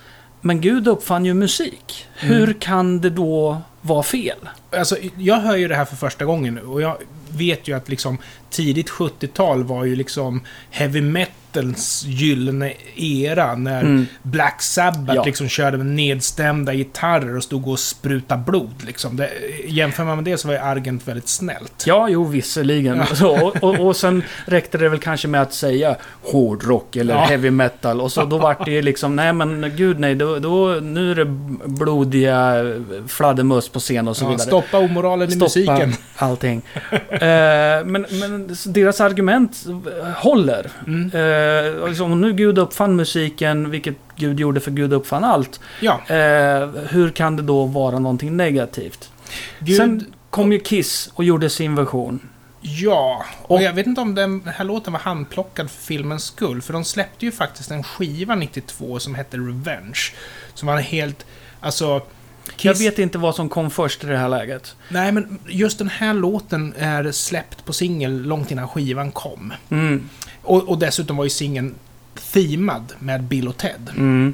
Men 0.46 0.62
Gud 0.62 0.88
uppfann 0.88 1.26
ju 1.26 1.34
musik. 1.34 2.08
Mm. 2.20 2.36
Hur 2.36 2.54
kan 2.54 3.02
det 3.02 3.10
då 3.10 3.62
vara 3.82 4.04
fel? 4.04 4.38
Alltså, 4.72 4.98
jag 5.18 5.40
hör 5.40 5.56
ju 5.56 5.68
det 5.68 5.76
här 5.76 5.86
för 5.86 5.96
första 5.96 6.26
gången 6.26 6.54
nu 6.54 6.62
och 6.62 6.82
jag 6.82 6.98
vet 7.30 7.68
ju 7.68 7.78
att 7.78 7.90
liksom 7.90 8.18
tidigt 8.50 8.90
70-tal 8.90 9.64
var 9.64 9.86
ju 9.86 9.96
liksom 9.96 10.42
heavy 10.70 11.02
metalns 11.56 12.04
gyllene 12.08 12.74
era 12.96 13.56
när 13.56 13.82
Mm. 13.82 14.06
Black 14.24 14.62
Sabbath 14.62 15.16
Ja. 15.16 15.24
liksom 15.24 15.48
körde 15.50 15.78
med 15.78 15.86
nedstämda 15.86 16.74
gitarrer 16.74 17.38
och 17.38 17.44
stod 17.44 17.68
och 17.68 17.80
sprutade 17.80 18.44
blod 18.46 18.74
liksom. 18.86 19.16
Det, 19.18 19.30
jämför 19.68 20.04
man 20.04 20.16
med 20.16 20.26
det 20.26 20.38
så 20.38 20.48
var 20.48 20.56
ju 20.56 20.60
Argent 20.62 21.08
väldigt 21.08 21.28
snällt. 21.30 21.84
Ja, 21.88 22.10
jo, 22.10 22.24
visserligen. 22.24 23.06
Så, 23.14 23.46
och, 23.46 23.64
och, 23.64 23.80
och 23.88 23.96
sen 23.96 24.24
räckte 24.46 24.78
det 24.78 24.90
väl 24.90 25.00
kanske 25.00 25.28
med 25.28 25.42
att 25.42 25.54
säga 25.54 25.96
hårdrock 26.24 26.96
eller 26.96 27.14
Ja. 27.14 27.20
heavy 27.22 27.52
metal. 27.52 28.02
Och 28.02 28.12
så 28.12 28.26
då 28.26 28.38
vart 28.38 28.66
det 28.66 28.72
ju 28.72 28.82
liksom, 28.82 29.16
nej 29.16 29.34
men 29.34 29.72
gud 29.76 30.00
nej, 30.00 30.16
då, 30.16 30.40
då, 30.40 30.68
nu 30.82 31.12
är 31.12 31.16
det 31.16 31.26
blodiga 31.66 32.56
fladdermöss 33.08 33.70
på 33.70 33.80
scen 33.80 34.08
och 34.08 34.18
så 34.18 34.26
Ja, 34.26 34.30
vidare. 34.30 34.48
stoppa 34.48 34.78
omoralen 34.78 35.32
i 35.34 35.36
musiken. 35.36 35.94
allting. 36.16 36.62
eh, 37.10 37.20
men, 37.86 38.06
men 38.12 38.56
deras 38.66 39.02
argument 39.02 39.66
håller. 40.16 40.70
Mm. 40.88 41.06
Eh, 41.14 41.22
och 41.82 41.90
liksom, 41.90 42.12
om 42.12 42.22
nu 42.22 42.34
Gud 42.34 42.58
uppfann 42.58 42.96
musiken, 42.96 43.70
vilket 43.70 43.96
Gud 44.16 44.40
gjorde 44.40 44.60
för 44.60 44.72
Gud 44.72 44.94
uppfann 44.94 45.24
allt. 45.24 45.60
Ja, 45.80 46.02
Eh, 46.08 46.70
hur 46.90 47.10
kan 47.12 47.36
det 47.36 47.44
då 47.44 47.66
vara 47.66 48.00
någonting 48.00 48.38
negativt? 48.38 49.12
Gud, 49.60 49.78
Sen 49.78 50.06
kom 50.30 50.52
ju 50.52 50.60
Kiss 50.60 51.10
och 51.14 51.24
gjorde 51.24 51.50
sin 51.50 51.76
version. 51.76 52.20
ja. 52.62 53.26
Och 53.42 53.52
Och- 53.56 53.62
jag 53.64 53.74
vet 53.74 53.88
inte 53.88 54.02
om 54.02 54.16
den 54.16 54.42
här 54.56 54.66
låten 54.66 54.94
var 54.94 55.00
handplockad 55.00 55.72
för 55.72 55.82
filmens 55.84 56.24
skull, 56.26 56.62
för 56.62 56.74
de 56.74 56.84
släppte 56.84 57.26
ju 57.26 57.32
faktiskt 57.32 57.72
en 57.72 57.84
skiva 57.84 58.36
92 58.36 59.00
som 59.00 59.16
hette 59.16 59.38
Revenge. 59.38 60.00
Som 60.54 60.68
var 60.68 60.78
helt, 60.78 61.26
alltså... 61.60 62.02
Kiss, 62.56 62.66
Jag 62.66 62.76
vet 62.76 63.00
inte 63.00 63.18
vad 63.18 63.36
som 63.36 63.50
kom 63.50 63.72
först 63.72 64.04
i 64.04 64.08
det 64.08 64.18
här 64.18 64.30
läget. 64.30 64.76
Nej, 64.90 65.12
men 65.12 65.40
just 65.48 65.78
den 65.78 65.90
här 65.90 66.14
låten 66.14 66.74
är 66.78 67.12
släppt 67.12 67.66
på 67.66 67.74
singel 67.74 68.22
långt 68.24 68.52
innan 68.52 68.68
skivan 68.68 69.12
kom. 69.12 69.54
Mm. 69.70 70.10
Och, 70.46 70.70
och 70.70 70.78
dessutom 70.78 71.18
var 71.18 71.24
ju 71.24 71.30
singeln 71.30 71.76
themad 72.34 72.94
med 73.00 73.24
Bill 73.24 73.48
och 73.48 73.58
Ted. 73.58 73.92
Mm. 73.98 74.34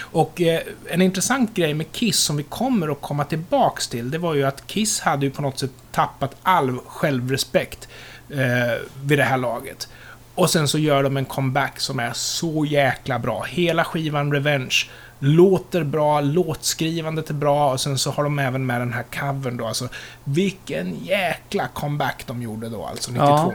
Och 0.00 0.40
eh, 0.40 0.62
en 0.90 1.02
intressant 1.02 1.54
grej 1.54 1.74
med 1.74 1.92
Kiss 1.92 2.18
som 2.20 2.36
vi 2.36 2.42
kommer 2.42 2.88
att 2.88 3.00
komma 3.00 3.24
tillbaks 3.24 3.88
till, 3.88 4.10
det 4.10 4.18
var 4.18 4.34
ju 4.34 4.44
att 4.44 4.66
Kiss 4.66 5.00
hade 5.00 5.26
ju 5.26 5.30
på 5.30 5.42
något 5.42 5.58
sätt 5.58 5.70
tappat 5.92 6.36
all 6.42 6.78
självrespekt 6.86 7.88
eh, 8.30 8.80
vid 9.04 9.18
det 9.18 9.24
här 9.24 9.38
laget. 9.38 9.88
Och 10.34 10.50
sen 10.50 10.68
så 10.68 10.78
gör 10.78 11.02
de 11.02 11.16
en 11.16 11.24
comeback 11.24 11.80
som 11.80 11.98
är 11.98 12.12
så 12.12 12.64
jäkla 12.64 13.18
bra. 13.18 13.42
Hela 13.42 13.84
skivan 13.84 14.32
Revenge 14.32 14.76
låter 15.18 15.84
bra, 15.84 16.20
låtskrivandet 16.20 17.30
är 17.30 17.34
bra 17.34 17.72
och 17.72 17.80
sen 17.80 17.98
så 17.98 18.10
har 18.10 18.24
de 18.24 18.38
även 18.38 18.66
med 18.66 18.80
den 18.80 18.92
här 18.92 19.02
covern 19.02 19.56
då. 19.56 19.66
Alltså, 19.66 19.88
vilken 20.24 21.04
jäkla 21.04 21.68
comeback 21.68 22.24
de 22.26 22.42
gjorde 22.42 22.68
då, 22.68 22.84
alltså 22.84 23.10
92. 23.10 23.26
Ja. 23.26 23.52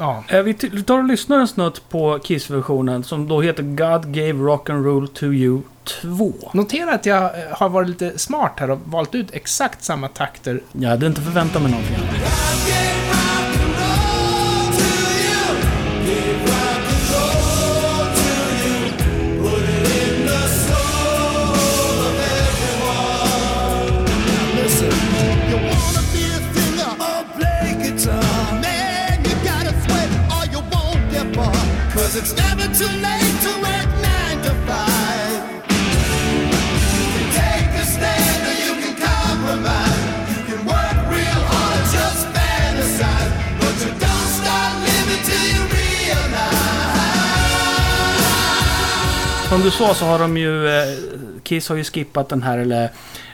Ja. 0.00 0.24
Eh, 0.28 0.42
Vi 0.42 0.54
tar 0.82 0.98
och 0.98 1.04
lyssnar 1.04 1.38
en 1.38 1.48
snutt 1.48 1.88
på 1.88 2.18
Kiss-versionen 2.18 3.04
som 3.04 3.28
då 3.28 3.40
heter 3.42 3.62
God 3.62 4.14
Gave 4.14 4.32
Rock 4.32 4.70
and 4.70 4.84
Roll 4.84 5.08
to 5.08 5.24
You 5.26 5.60
2. 6.02 6.32
Notera 6.52 6.94
att 6.94 7.06
jag 7.06 7.22
eh, 7.24 7.30
har 7.50 7.68
varit 7.68 7.88
lite 7.88 8.18
smart 8.18 8.52
här 8.56 8.70
och 8.70 8.78
valt 8.84 9.14
ut 9.14 9.26
exakt 9.32 9.84
samma 9.84 10.08
takter 10.08 10.60
Jag 10.72 10.88
hade 10.90 11.06
inte 11.06 11.20
förväntat 11.20 11.62
mig 11.62 11.70
någonting 11.70 11.94
annat. 11.96 12.99
It's 32.20 32.34
never 32.36 32.66
too 32.80 32.92
late 33.08 33.36
to 33.44 33.50
work 33.66 33.90
nine 34.08 34.38
to 34.46 34.52
five. 34.68 35.40
You 37.16 37.24
take 37.40 37.70
a 37.82 37.84
stand 37.94 38.40
or 38.50 38.56
you 38.64 38.72
can 38.82 38.94
compromise. 39.08 40.02
You 40.30 40.40
can 40.48 40.60
work 40.72 40.96
real 41.16 41.42
hard 41.50 41.80
or 41.80 41.84
just 41.98 42.22
fantasize. 42.36 43.32
But 43.60 43.74
you 43.84 43.90
don't 44.04 44.30
start 44.40 44.72
living 44.88 45.22
till 45.28 45.46
you 45.54 45.62
realize. 45.80 46.68
Som 49.48 49.60
du 49.62 49.70
sa 49.70 49.94
så 49.94 50.04
har 50.04 50.18
de 50.18 50.36
ju... 50.36 50.68
Eh, 50.68 50.88
Kiss 51.42 51.68
har 51.68 51.76
ju 51.76 51.84
skippat 51.84 52.28
den 52.28 52.42
här, 52.42 52.58
eller 52.58 52.90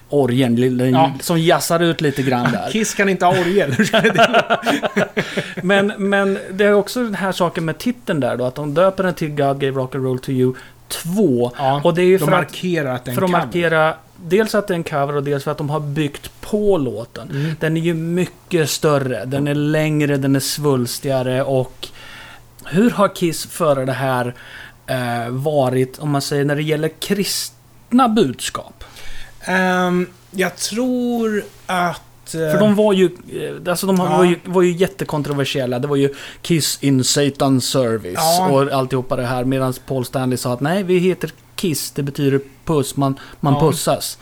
orgeln, 0.08 0.56
lilla- 0.56 0.84
Ja. 0.86 1.12
som 1.20 1.38
jassar 1.40 1.80
ut 1.82 2.00
lite 2.00 2.22
grann 2.22 2.52
där. 2.52 2.68
Kiss 2.72 2.94
kan 2.94 3.08
inte 3.08 3.24
ha 3.24 3.32
orgel. 3.40 3.74
Men, 5.62 5.92
men 5.98 6.38
det 6.52 6.64
är 6.64 6.72
också 6.72 7.04
den 7.04 7.14
här 7.14 7.32
saken 7.32 7.64
med 7.64 7.78
titeln 7.78 8.20
där 8.20 8.36
då, 8.36 8.44
att 8.44 8.54
de 8.54 8.74
döper 8.74 9.02
den 9.04 9.14
till 9.14 9.28
God 9.28 9.60
Gave 9.60 9.70
Rock 9.70 9.94
and 9.94 10.04
Roll 10.04 10.18
to 10.18 10.30
You 10.30 10.54
2. 10.88 11.52
Ja, 11.58 11.80
och 11.84 11.94
det 11.94 12.02
är 12.02 12.06
ju 12.06 12.18
de 12.18 12.24
för 12.24 12.32
att, 12.32 12.38
markerar 12.38 12.94
att 12.94 13.04
för 13.14 13.22
att 13.22 13.30
markera 13.30 13.94
dels 14.16 14.54
att 14.54 14.68
det 14.68 14.74
är 14.74 14.76
en 14.76 14.84
cover 14.84 15.16
och 15.16 15.22
dels 15.22 15.44
för 15.44 15.50
att 15.50 15.58
de 15.58 15.70
har 15.70 15.80
byggt 15.80 16.30
på 16.40 16.78
låten. 16.78 17.30
Mm. 17.30 17.56
Den 17.60 17.76
är 17.76 17.80
ju 17.80 17.94
mycket 17.94 18.70
större, 18.70 19.24
den 19.24 19.48
är 19.48 19.54
längre, 19.54 20.16
den 20.16 20.36
är 20.36 20.40
svulstigare 20.40 21.42
och 21.42 21.88
hur 22.64 22.90
har 22.90 23.14
Kiss 23.14 23.46
före 23.46 23.84
det 23.84 23.92
här 23.92 24.34
eh, 24.86 25.28
varit, 25.30 25.98
om 25.98 26.10
man 26.10 26.22
säger 26.22 26.44
när 26.44 26.56
det 26.56 26.62
gäller 26.62 26.88
kristna 26.88 28.08
budskap? 28.08 28.84
Ehm, 29.46 30.06
jag 30.30 30.56
tror 30.56 31.44
att... 31.66 32.34
eh, 32.34 32.40
För 32.40 32.58
de 32.60 32.74
var 32.74 32.92
ju, 32.92 33.04
eh, 33.04 33.70
alltså 33.70 33.86
de 33.86 33.96
Ja. 33.96 34.16
var, 34.16 34.24
ju, 34.24 34.38
var 34.44 34.62
ju 34.62 34.72
jättekontroversiella. 34.72 35.78
Det 35.78 35.88
var 35.88 35.96
ju 35.96 36.14
Kiss 36.42 36.78
in 36.80 37.02
Satan's 37.02 37.60
Service 37.60 38.14
Ja. 38.16 38.48
och 38.50 38.72
alltihopa 38.72 39.16
det 39.16 39.26
här. 39.26 39.44
Medan 39.44 39.74
Paul 39.86 40.04
Stanley 40.04 40.36
sa 40.36 40.52
att 40.52 40.60
nej, 40.60 40.82
vi 40.82 40.98
heter 40.98 41.30
Kiss. 41.56 41.90
Det 41.90 42.02
betyder 42.02 42.40
puss, 42.64 42.96
man, 42.96 43.18
man 43.40 43.54
Ja. 43.54 43.60
pussas. 43.60 44.18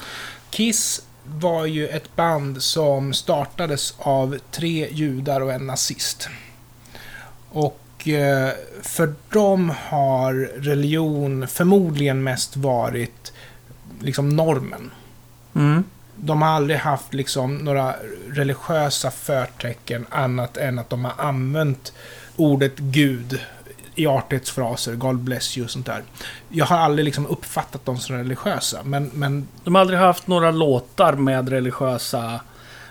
Kiss 0.51 1.03
var 1.25 1.67
ju 1.67 1.89
ett 1.89 2.17
band 2.17 2.63
som 2.63 3.13
startades 3.15 3.95
av 3.99 4.39
tre 4.51 4.89
judar 4.93 5.41
och 5.41 5.53
en 5.53 5.67
nazist. 5.67 6.29
Och 7.51 8.09
eh, 8.09 8.51
för 8.83 9.15
dem 9.33 9.73
har 9.89 10.35
religion 10.57 11.49
förmodligen 11.49 12.23
mest 12.23 12.57
varit 12.57 13.33
liksom 14.01 14.29
normen. 14.29 14.91
Mm. 15.55 15.85
De 16.17 16.43
har 16.43 16.49
aldrig 16.49 16.79
haft 16.79 17.15
liksom 17.15 17.57
några 17.57 17.95
religiösa 18.31 19.11
förtecken 19.11 20.07
annat 20.11 20.57
än 20.57 20.79
att 20.79 20.91
de 20.91 21.05
har 21.05 21.13
använt 21.19 21.93
ordet 22.37 22.79
Gud 22.79 23.41
i 23.95 24.07
artighetsfraser, 24.07 24.95
God 24.95 25.19
bless 25.19 25.59
you 25.59 25.65
och 25.65 25.71
sånt 25.71 25.87
där. 25.87 26.03
Jag 26.49 26.65
har 26.67 26.79
aldrig 26.79 27.05
liksom 27.05 27.27
uppfattat 27.27 27.85
dem 27.85 27.99
som 27.99 28.17
religiösa, 28.17 28.83
men, 28.85 29.11
men 29.15 29.49
De 29.65 29.75
har 29.75 29.81
aldrig 29.81 29.99
haft 29.99 30.27
några 30.27 30.51
låtar 30.51 31.13
med 31.13 31.49
religiösa 31.49 32.41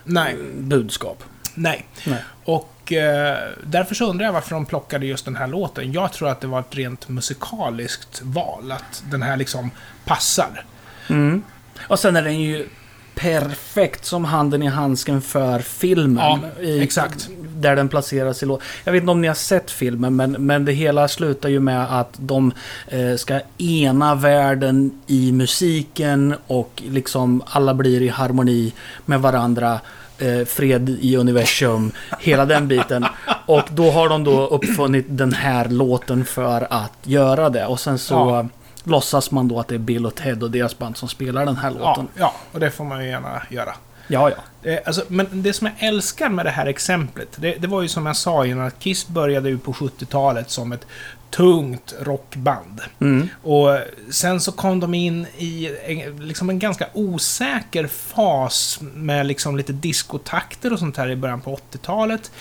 nej. 0.03 0.35
budskap. 0.57 1.23
Nej. 1.55 1.85
Nej. 2.05 2.23
Och 2.45 2.93
eh, 2.93 3.37
därför 3.63 3.95
så 3.95 4.09
undrar 4.09 4.25
jag 4.25 4.33
varför 4.33 4.55
de 4.55 4.65
plockade 4.65 5.05
just 5.05 5.25
den 5.25 5.35
här 5.35 5.47
låten. 5.47 5.91
Jag 5.91 6.13
tror 6.13 6.29
att 6.29 6.41
det 6.41 6.47
var 6.47 6.59
ett 6.59 6.75
rent 6.75 7.09
musikaliskt 7.09 8.21
val, 8.21 8.71
att 8.71 9.03
den 9.11 9.21
här 9.21 9.37
liksom 9.37 9.71
passar. 10.05 10.65
Mm. 11.09 11.43
Och 11.87 11.99
sen 11.99 12.15
är 12.15 12.21
den 12.21 12.39
ju 12.41 12.67
perfekt 13.15 14.05
som 14.05 14.25
handen 14.25 14.63
i 14.63 14.67
handsken 14.67 15.21
för 15.21 15.59
filmen. 15.59 16.39
Ja, 16.57 16.63
i, 16.63 16.83
exakt. 16.83 17.29
Där 17.55 17.75
den 17.75 17.89
placeras 17.89 18.43
i 18.43 18.45
låt. 18.45 18.61
Jag 18.83 18.93
vet 18.93 19.01
inte 19.01 19.11
om 19.11 19.21
ni 19.21 19.27
har 19.27 19.35
sett 19.35 19.71
filmen, 19.71 20.15
men, 20.15 20.31
men 20.31 20.65
det 20.65 20.71
hela 20.71 21.07
slutar 21.07 21.49
ju 21.49 21.59
med 21.59 21.99
att 21.99 22.13
de 22.17 22.51
eh, 22.87 23.15
ska 23.15 23.39
ena 23.57 24.15
världen 24.15 25.01
i 25.07 25.31
musiken 25.31 26.35
och 26.47 26.83
liksom 26.85 27.43
alla 27.45 27.73
blir 27.73 28.01
i 28.01 28.07
harmoni 28.07 28.73
med 29.05 29.21
varandra. 29.21 29.79
Eh, 30.17 30.45
fred 30.45 30.97
i 31.01 31.15
universum, 31.15 31.91
hela 32.19 32.45
den 32.45 32.67
biten. 32.67 33.05
Och 33.45 33.63
då 33.71 33.91
har 33.91 34.09
de 34.09 34.23
då 34.23 34.47
uppfunnit 34.47 35.05
den 35.09 35.33
här 35.33 35.69
låten 35.69 36.25
för 36.25 36.67
att 36.69 36.93
göra 37.03 37.49
det. 37.49 37.65
Och 37.65 37.79
sen 37.79 37.99
så 37.99 38.13
Ja. 38.13 38.47
Låtsas 38.83 39.31
man 39.31 39.47
då 39.47 39.59
att 39.59 39.67
det 39.67 39.75
är 39.75 39.79
Bill 39.79 40.05
och 40.05 40.15
Ted 40.15 40.43
och 40.43 40.51
deras 40.51 40.77
band 40.77 40.97
som 40.97 41.09
spelar 41.09 41.45
den 41.45 41.55
här 41.57 41.71
Ja, 41.79 41.89
låten. 41.89 42.07
ja, 42.17 42.33
och 42.51 42.59
det 42.59 42.71
får 42.71 42.83
man 42.83 43.03
ju 43.03 43.09
gärna 43.09 43.41
göra. 43.49 43.75
Ja, 44.07 44.29
ja. 44.29 44.69
Eh, 44.71 44.79
alltså, 44.85 45.03
men 45.07 45.27
det 45.31 45.53
som 45.53 45.67
jag 45.67 45.87
älskar 45.87 46.29
med 46.29 46.45
det 46.45 46.49
här 46.49 46.65
exemplet, 46.65 47.27
det, 47.35 47.55
det 47.55 47.67
var 47.67 47.81
ju 47.81 47.87
som 47.87 48.05
jag 48.05 48.17
sa 48.17 48.45
innan, 48.45 48.67
att 48.67 48.79
Kiss 48.79 49.07
började 49.07 49.49
ju 49.49 49.57
på 49.57 49.73
70-talet 49.73 50.49
som 50.49 50.71
ett 50.71 50.85
tungt 51.29 51.93
rockband. 52.01 52.81
Mm. 52.99 53.29
Och 53.43 53.79
sen 54.11 54.41
så 54.41 54.51
kom 54.51 54.79
de 54.79 54.93
in 54.93 55.27
i 55.37 55.75
en, 55.85 56.27
liksom 56.27 56.49
en 56.49 56.59
ganska 56.59 56.87
osäker 56.93 57.87
fas 57.87 58.79
med 58.81 59.25
liksom 59.25 59.57
lite 59.57 59.73
diskotakter 59.73 60.73
och 60.73 60.79
sånt 60.79 60.97
här 60.97 61.09
i 61.09 61.15
början 61.15 61.41
på 61.41 61.59
80-talet. 61.71 62.31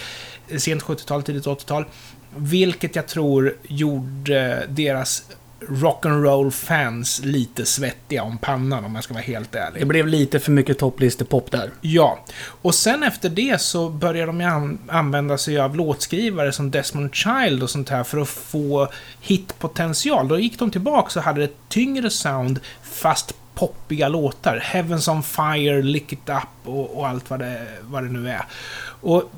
Sent 0.59 0.83
70-tal, 0.83 1.23
tidigt 1.23 1.45
80-tal. 1.47 1.85
Vilket 2.37 2.97
jag 2.97 3.07
tror 3.07 3.55
gjorde 3.63 4.67
deras 4.69 5.25
rock'n'roll 5.69 6.51
fans 6.51 7.21
lite 7.25 7.67
svettiga 7.67 8.23
om 8.23 8.39
pannan 8.39 8.85
om 8.85 8.95
jag 8.95 9.05
ska 9.05 9.15
vara 9.15 9.23
helt 9.23 9.55
ärlig. 9.55 9.83
Det 9.83 9.87
blev 9.87 10.07
lite 10.07 10.41
för 10.41 10.53
mycket 10.53 10.79
topplistepop 10.79 11.51
där. 11.51 11.71
Ja, 11.81 12.25
och 12.45 12.75
sen 12.75 13.03
efter 13.03 13.29
det 13.29 13.61
så 13.61 13.89
började 13.89 14.27
de 14.27 14.41
ju 14.41 14.47
an 14.47 14.79
använda 14.89 15.39
sig 15.39 15.61
av 15.61 15.77
låtskrivare 15.77 16.53
som 16.53 16.71
Desmond 16.71 17.15
Child 17.15 17.63
och 17.63 17.71
sånt 17.71 17.89
här 17.89 18.05
för 18.05 18.19
att 18.19 18.29
få 18.29 18.89
hitpotential. 19.21 20.29
Då 20.29 20.39
gick 20.39 20.59
de 20.59 20.71
tillbaka 20.71 21.19
och 21.19 21.25
hade 21.25 21.45
ett 21.45 21.57
tyngre 21.69 22.11
sound 22.11 22.61
fast 22.83 23.35
poppiga 23.55 24.09
låtar. 24.09 24.57
Heavens 24.63 25.09
on 25.09 25.23
Fire, 25.23 25.83
Lick 25.83 26.13
It 26.13 26.29
Up 26.29 26.69
och, 26.69 26.99
och 26.99 27.09
allt 27.09 27.31
vad 27.31 27.39
det, 27.39 27.67
vad 27.83 28.03
det 28.03 28.11
nu 28.11 28.31
är. 28.31 28.45
Och 28.85 29.31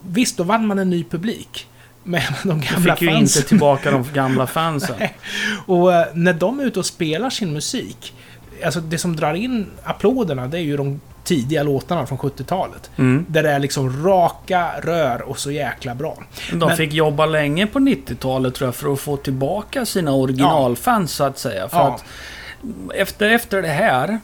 visst, 0.00 0.36
då 0.36 0.42
vann 0.42 0.66
man 0.66 0.78
en 0.78 0.90
ny 0.90 1.04
publik. 1.04 1.66
Men 2.08 2.22
de 2.44 2.60
Du 2.60 2.66
gamla 2.66 2.94
fick 2.94 3.02
ju 3.02 3.08
fansen... 3.08 3.38
inte 3.40 3.48
tillbaka 3.48 3.90
de 3.90 4.04
gamla 4.14 4.46
fansen. 4.46 4.94
Och 5.66 5.94
eh, 5.94 6.06
när 6.14 6.32
de 6.32 6.60
är 6.60 6.64
ute 6.64 6.78
och 6.78 6.86
spelar 6.86 7.30
sin 7.30 7.52
musik, 7.52 8.14
alltså 8.64 8.80
det 8.80 8.98
som 8.98 9.16
drar 9.16 9.34
in 9.34 9.66
applåderna, 9.84 10.46
det 10.46 10.58
är 10.58 10.62
ju 10.62 10.76
de 10.76 11.00
tidiga 11.24 11.62
låtarna 11.62 12.06
från 12.06 12.18
70-talet. 12.18 12.90
Mm. 12.96 13.26
Där 13.28 13.42
det 13.42 13.50
är 13.50 13.58
liksom 13.58 14.04
raka 14.06 14.70
rör 14.82 15.22
och 15.22 15.38
så 15.38 15.50
jäkla 15.50 15.94
bra. 15.94 16.18
De 16.50 16.56
Men- 16.58 16.76
fick 16.76 16.92
jobba 16.92 17.26
länge 17.26 17.66
på 17.66 17.78
90-talet 17.78 18.54
tror 18.54 18.68
jag 18.68 18.74
för 18.74 18.92
att 18.92 19.00
få 19.00 19.16
tillbaka 19.16 19.86
sina 19.86 20.12
originalfans 20.12 21.12
så 21.12 21.24
att 21.24 21.38
säga. 21.38 21.68
För 21.68 21.76
Ja. 21.78 21.94
att 21.94 22.04
efter, 22.94 23.30
efter 23.30 23.62
det 23.62 23.68
här, 23.68 24.18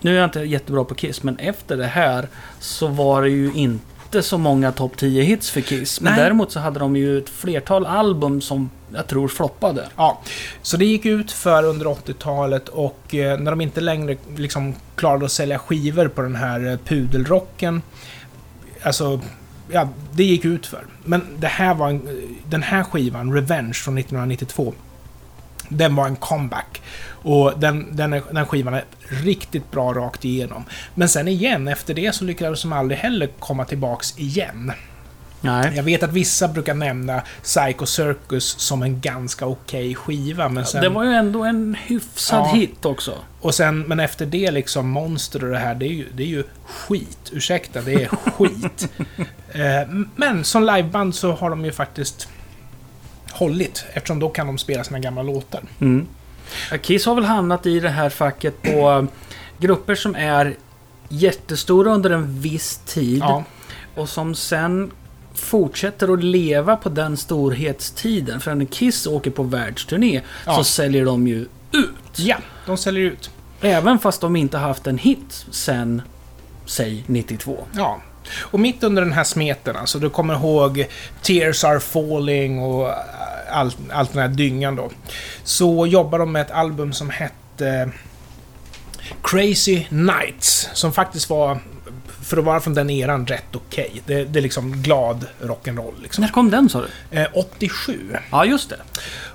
nu 0.00 0.10
är 0.14 0.20
jag 0.20 0.26
inte 0.26 0.40
jättebra 0.40 0.84
på 0.84 0.94
Kiss, 0.94 1.22
men 1.22 1.36
efter 1.38 1.76
det 1.76 1.86
här 1.86 2.28
så 2.60 2.86
var 2.86 3.22
det 3.22 3.28
ju 3.30 3.52
inte 3.54 3.84
så 4.22 4.38
många 4.38 4.72
topp 4.72 4.96
10-hits 4.96 5.50
för 5.50 5.60
Kiss. 5.60 6.00
Men 6.00 6.12
Nej. 6.12 6.22
däremot 6.22 6.52
så 6.52 6.60
hade 6.60 6.78
de 6.78 6.96
ju 6.96 7.18
ett 7.18 7.28
flertal 7.28 7.86
album 7.86 8.40
som 8.40 8.70
jag 8.94 9.06
tror 9.06 9.28
floppade. 9.28 9.88
Ja, 9.96 10.20
så 10.62 10.76
det 10.76 10.84
gick 10.84 11.06
ut 11.06 11.32
för 11.32 11.64
under 11.64 11.86
80-talet 11.86 12.68
och 12.68 13.14
eh, 13.14 13.38
när 13.38 13.50
de 13.50 13.60
inte 13.60 13.80
längre 13.80 14.16
liksom 14.36 14.74
klarade 14.96 15.24
att 15.24 15.32
sälja 15.32 15.58
skivor 15.58 16.08
på 16.08 16.22
den 16.22 16.36
här 16.36 16.66
eh, 16.66 16.76
pudelrocken, 16.76 17.82
alltså, 18.82 19.20
ja, 19.68 19.88
det 20.12 20.24
gick 20.24 20.44
ut 20.44 20.66
för. 20.66 20.84
Men 21.04 21.22
det 21.38 21.46
här 21.46 21.74
var 21.74 21.88
en, 21.88 22.28
den 22.48 22.62
här 22.62 22.82
skivan, 22.82 23.32
Revenge 23.32 23.74
från 23.74 23.98
1992, 23.98 24.74
den 25.68 25.96
var 25.96 26.06
en 26.06 26.16
comeback. 26.16 26.82
Och 27.06 27.52
den, 27.58 27.96
den, 27.96 28.10
den 28.10 28.46
skivan 28.46 28.74
är 28.74 28.84
riktigt 29.08 29.70
bra 29.70 29.92
rakt 29.92 30.24
igenom. 30.24 30.64
Men 30.94 31.08
sen 31.08 31.28
igen, 31.28 31.68
efter 31.68 31.94
det 31.94 32.14
så 32.14 32.24
lyckades 32.24 32.62
de 32.62 32.72
aldrig 32.72 32.98
heller 32.98 33.28
komma 33.38 33.64
tillbaks 33.64 34.18
igen. 34.18 34.72
Nej. 35.44 35.72
Jag 35.76 35.82
vet 35.82 36.02
att 36.02 36.12
vissa 36.12 36.48
brukar 36.48 36.74
nämna 36.74 37.22
Psycho 37.42 37.86
Circus 37.86 38.44
som 38.44 38.82
en 38.82 39.00
ganska 39.00 39.46
okej 39.46 39.94
skiva, 39.94 40.48
men 40.48 40.66
sen... 40.66 40.82
Det 40.82 40.88
var 40.88 41.04
ju 41.04 41.10
ändå 41.12 41.44
en 41.44 41.76
hyfsad 41.84 42.38
Ja. 42.38 42.52
hit 42.54 42.84
också. 42.84 43.14
Och 43.40 43.54
sen, 43.54 43.80
men 43.80 44.00
efter 44.00 44.26
det 44.26 44.50
liksom, 44.50 44.88
Monster 44.88 45.44
och 45.44 45.50
det 45.50 45.58
här, 45.58 45.74
det 45.74 45.86
är 45.86 45.92
ju, 45.92 46.06
det 46.14 46.22
är 46.22 46.26
ju 46.26 46.44
skit. 46.66 47.30
Ursäkta, 47.32 47.80
det 47.80 47.94
är 47.94 48.06
skit. 48.06 48.88
eh, 49.52 49.88
men 50.16 50.44
som 50.44 50.62
liveband 50.64 51.14
så 51.14 51.32
har 51.32 51.50
de 51.50 51.64
ju 51.64 51.72
faktiskt 51.72 52.28
hållit, 53.34 53.84
eftersom 53.92 54.18
då 54.18 54.28
kan 54.28 54.46
de 54.46 54.58
spela 54.58 54.84
sina 54.84 54.98
gamla 54.98 55.22
låtar. 55.22 55.62
Mm. 55.80 56.06
Kiss 56.82 57.06
har 57.06 57.14
väl 57.14 57.24
hamnat 57.24 57.66
i 57.66 57.80
det 57.80 57.88
här 57.88 58.08
facket 58.10 58.62
på 58.62 58.90
eh, 58.90 59.04
grupper 59.58 59.94
som 59.94 60.14
är 60.14 60.56
jättestora 61.08 61.92
under 61.94 62.10
en 62.10 62.40
viss 62.40 62.80
tid. 62.86 63.18
Ja, 63.18 63.44
Och 63.94 64.08
som 64.08 64.34
sen 64.34 64.90
fortsätter 65.34 66.12
att 66.12 66.24
leva 66.24 66.76
på 66.76 66.88
den 66.88 67.16
storhetstiden. 67.16 68.40
För 68.40 68.54
när 68.54 68.64
Kiss 68.64 69.06
åker 69.06 69.30
på 69.30 69.42
världsturné 69.42 70.20
Ja. 70.46 70.54
så 70.56 70.64
säljer 70.64 71.04
de 71.04 71.26
ju 71.26 71.46
ut. 71.72 72.16
ja 72.18 72.36
de 72.66 72.76
säljer 72.76 73.04
ut. 73.04 73.30
Även 73.60 73.98
fast 73.98 74.20
de 74.20 74.36
inte 74.36 74.58
haft 74.58 74.86
en 74.86 74.98
hit 74.98 75.46
sen, 75.50 76.02
säg 76.66 77.04
92. 77.06 77.64
Ja. 77.72 78.00
Och 78.32 78.60
mitt 78.60 78.82
under 78.82 79.02
den 79.02 79.12
här 79.12 79.24
smeten, 79.24 79.76
alltså, 79.76 79.98
du 79.98 80.10
kommer 80.10 80.34
ihåg 80.34 80.86
Tears 81.22 81.64
Are 81.64 81.80
Falling 81.80 82.58
och 82.58 82.90
allt, 83.50 83.76
allt 83.92 84.12
den 84.12 84.22
här 84.22 84.28
dyngan 84.28 84.76
då. 84.76 84.90
Så 85.44 85.86
jobbar 85.86 86.18
de 86.18 86.32
med 86.32 86.42
ett 86.42 86.50
album 86.50 86.92
som 86.92 87.10
hette 87.10 87.90
Crazy 89.22 89.84
Nights. 89.88 90.68
Som 90.72 90.92
faktiskt 90.92 91.30
var, 91.30 91.58
för 92.22 92.36
att 92.36 92.44
vara 92.44 92.60
från 92.60 92.74
den 92.74 92.90
eran, 92.90 93.26
rätt 93.26 93.56
okej. 93.56 94.02
Det, 94.06 94.24
det 94.24 94.38
är 94.38 94.42
liksom 94.42 94.82
glad 94.82 95.26
rock'n'roll 95.40 96.02
liksom. 96.02 96.22
När 96.22 96.28
kom 96.28 96.50
den 96.50 96.68
sa 96.68 96.82
du? 97.10 97.18
Eh, 97.18 97.28
87. 97.34 98.16
Ja, 98.30 98.44
just 98.44 98.70
det. 98.70 98.76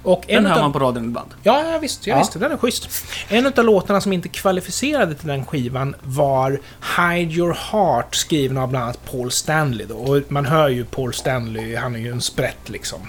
Och 0.03 0.23
Den 0.27 0.37
en 0.37 0.51
hör 0.51 0.61
man 0.61 0.73
på 0.73 0.79
radion 0.79 1.05
ibland. 1.05 1.29
Ja, 1.43 1.63
ja 1.71 1.79
visst. 1.79 2.07
Ja, 2.07 2.13
Ja. 2.15 2.19
visst. 2.19 2.39
Den 2.39 2.51
är 2.51 2.57
schysst. 2.57 2.89
En 3.29 3.45
av 3.45 3.65
låtarna 3.65 4.01
som 4.01 4.13
inte 4.13 4.29
kvalificerade 4.29 5.15
till 5.15 5.27
den 5.27 5.45
skivan 5.45 5.95
var 6.03 6.59
Hide 6.97 7.33
Your 7.33 7.53
Heart, 7.71 8.15
skriven 8.15 8.57
av 8.57 8.69
bland 8.69 8.83
annat 8.85 9.05
Paul 9.11 9.31
Stanley. 9.31 9.85
Då. 9.85 9.95
Och 9.95 10.21
man 10.27 10.45
hör 10.45 10.69
ju 10.69 10.85
Paul 10.85 11.13
Stanley, 11.13 11.75
han 11.75 11.95
är 11.95 11.99
ju 11.99 12.11
en 12.11 12.21
sprätt 12.21 12.69
liksom. 12.69 12.99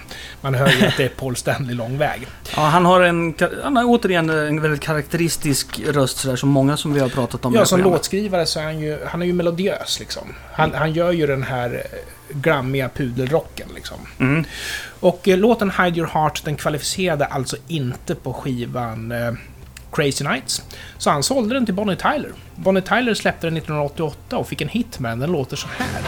Man 0.41 0.55
hör 0.55 0.67
ju 0.69 0.85
att 0.85 0.97
det 0.97 1.03
är 1.03 1.09
Paul 1.09 1.35
Stanley 1.35 1.75
lång 1.75 1.97
väg. 1.97 2.27
Ja, 2.55 2.61
han 2.61 2.85
har 2.85 3.01
en, 3.01 3.33
han 3.63 3.75
har 3.77 3.83
återigen 3.85 4.29
en 4.29 4.61
väldigt 4.61 4.81
karaktäristisk 4.81 5.79
röst 5.87 6.17
sådär, 6.17 6.35
som 6.35 6.49
många 6.49 6.77
som 6.77 6.93
vi 6.93 6.99
har 6.99 7.09
pratat 7.09 7.45
om 7.45 7.53
Ja, 7.55 7.65
som 7.65 7.77
programmet. 7.77 7.97
låtskrivare 7.99 8.45
så 8.45 8.59
är 8.59 8.63
han 8.63 8.79
ju, 8.79 8.97
han 9.07 9.21
är 9.21 9.25
ju 9.25 9.33
melodiös 9.33 9.99
liksom. 9.99 10.33
Han, 10.53 10.73
han 10.73 10.93
gör 10.93 11.11
ju 11.11 11.27
den 11.27 11.43
här 11.43 11.73
eh, 11.91 11.97
glammiga 12.33 12.89
pudelrocken 12.89 13.67
liksom. 13.75 13.97
Mm. 14.19 14.45
Och 14.99 15.27
eh, 15.27 15.37
låten 15.37 15.71
Hide 15.71 15.99
Your 15.99 16.09
Heart, 16.09 16.45
den 16.45 16.55
kvalificerade 16.55 17.25
alltså 17.25 17.57
inte 17.67 18.15
på 18.15 18.33
skivan 18.33 19.11
eh, 19.11 19.33
Crazy 19.91 20.23
Nights. 20.23 20.63
Så 20.97 21.09
han 21.09 21.23
sålde 21.23 21.53
den 21.53 21.65
till 21.65 21.75
Bonnie 21.75 21.95
Tyler. 21.95 22.31
Bonnie 22.55 22.81
Tyler 22.81 23.13
släppte 23.13 23.47
den 23.47 23.57
1988 23.57 24.37
och 24.37 24.47
fick 24.47 24.61
en 24.61 24.69
hit 24.69 24.99
med 24.99 25.11
den. 25.11 25.19
Den 25.19 25.31
låter 25.31 25.55
så 25.55 25.67
här. 25.77 26.01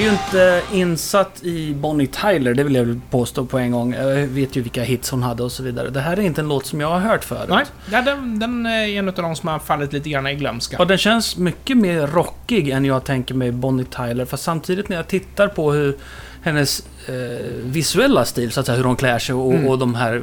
Är 0.00 0.02
ju 0.04 0.10
inte 0.10 0.62
insatt 0.72 1.42
i 1.42 1.74
Bonnie 1.74 2.06
Tyler, 2.06 2.54
det 2.54 2.64
vill 2.64 2.74
jag 2.74 3.00
påstå 3.10 3.44
på 3.44 3.58
en 3.58 3.70
gång. 3.70 3.94
Jag 3.94 4.14
vet 4.26 4.56
ju 4.56 4.62
vilka 4.62 4.82
hits 4.82 5.10
hon 5.10 5.22
hade 5.22 5.42
och 5.42 5.52
så 5.52 5.62
vidare. 5.62 5.90
Det 5.90 6.00
här 6.00 6.16
är 6.16 6.20
inte 6.20 6.40
en 6.40 6.48
låt 6.48 6.66
som 6.66 6.80
jag 6.80 6.88
har 6.88 6.98
hört 7.00 7.24
förut. 7.24 7.48
Nej, 7.48 7.64
ja, 7.92 8.02
den, 8.02 8.38
den 8.38 8.66
är 8.66 8.88
en 8.88 9.08
av 9.08 9.14
de 9.14 9.36
som 9.36 9.48
har 9.48 9.58
fallit 9.58 9.92
lite 9.92 10.10
grann 10.10 10.26
i 10.26 10.34
glömska. 10.34 10.78
Och 10.78 10.86
den 10.86 10.98
känns 10.98 11.36
mycket 11.36 11.76
mer 11.76 12.06
rockig 12.06 12.68
än 12.68 12.84
jag 12.84 13.04
tänker 13.04 13.34
mig 13.34 13.52
Bonnie 13.52 13.84
Tyler. 13.84 14.24
För 14.24 14.36
samtidigt 14.36 14.88
när 14.88 14.96
jag 14.96 15.08
tittar 15.08 15.48
på 15.48 15.72
hur 15.72 15.96
hennes 16.42 16.86
eh, 17.08 17.14
visuella 17.62 18.24
stil, 18.24 18.52
så 18.52 18.60
att 18.60 18.66
säga, 18.66 18.76
hur 18.76 18.84
hon 18.84 18.96
klär 18.96 19.18
sig 19.18 19.34
och, 19.34 19.52
Mm. 19.54 19.68
och 19.68 19.78
de 19.78 19.94
här 19.94 20.22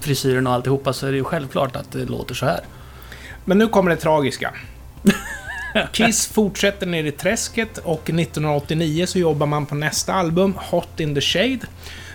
frisyrerna 0.00 0.50
och 0.50 0.56
alltihopa, 0.56 0.92
så 0.92 1.06
är 1.06 1.10
det 1.10 1.16
ju 1.16 1.24
självklart 1.24 1.76
att 1.76 1.92
det 1.92 2.04
låter 2.04 2.34
så 2.34 2.46
här. 2.46 2.60
Men 3.44 3.58
nu 3.58 3.68
kommer 3.68 3.90
det 3.90 3.96
tragiska. 3.96 4.52
Kiss 5.92 6.26
fortsätter 6.26 6.86
ner 6.86 7.04
i 7.04 7.12
träsket 7.12 7.78
och 7.78 8.10
1989 8.10 9.06
så 9.06 9.18
jobbar 9.18 9.46
man 9.46 9.66
på 9.66 9.74
nästa 9.74 10.14
album, 10.14 10.54
Hot 10.70 11.00
in 11.00 11.14
the 11.14 11.20
Shade, 11.20 11.60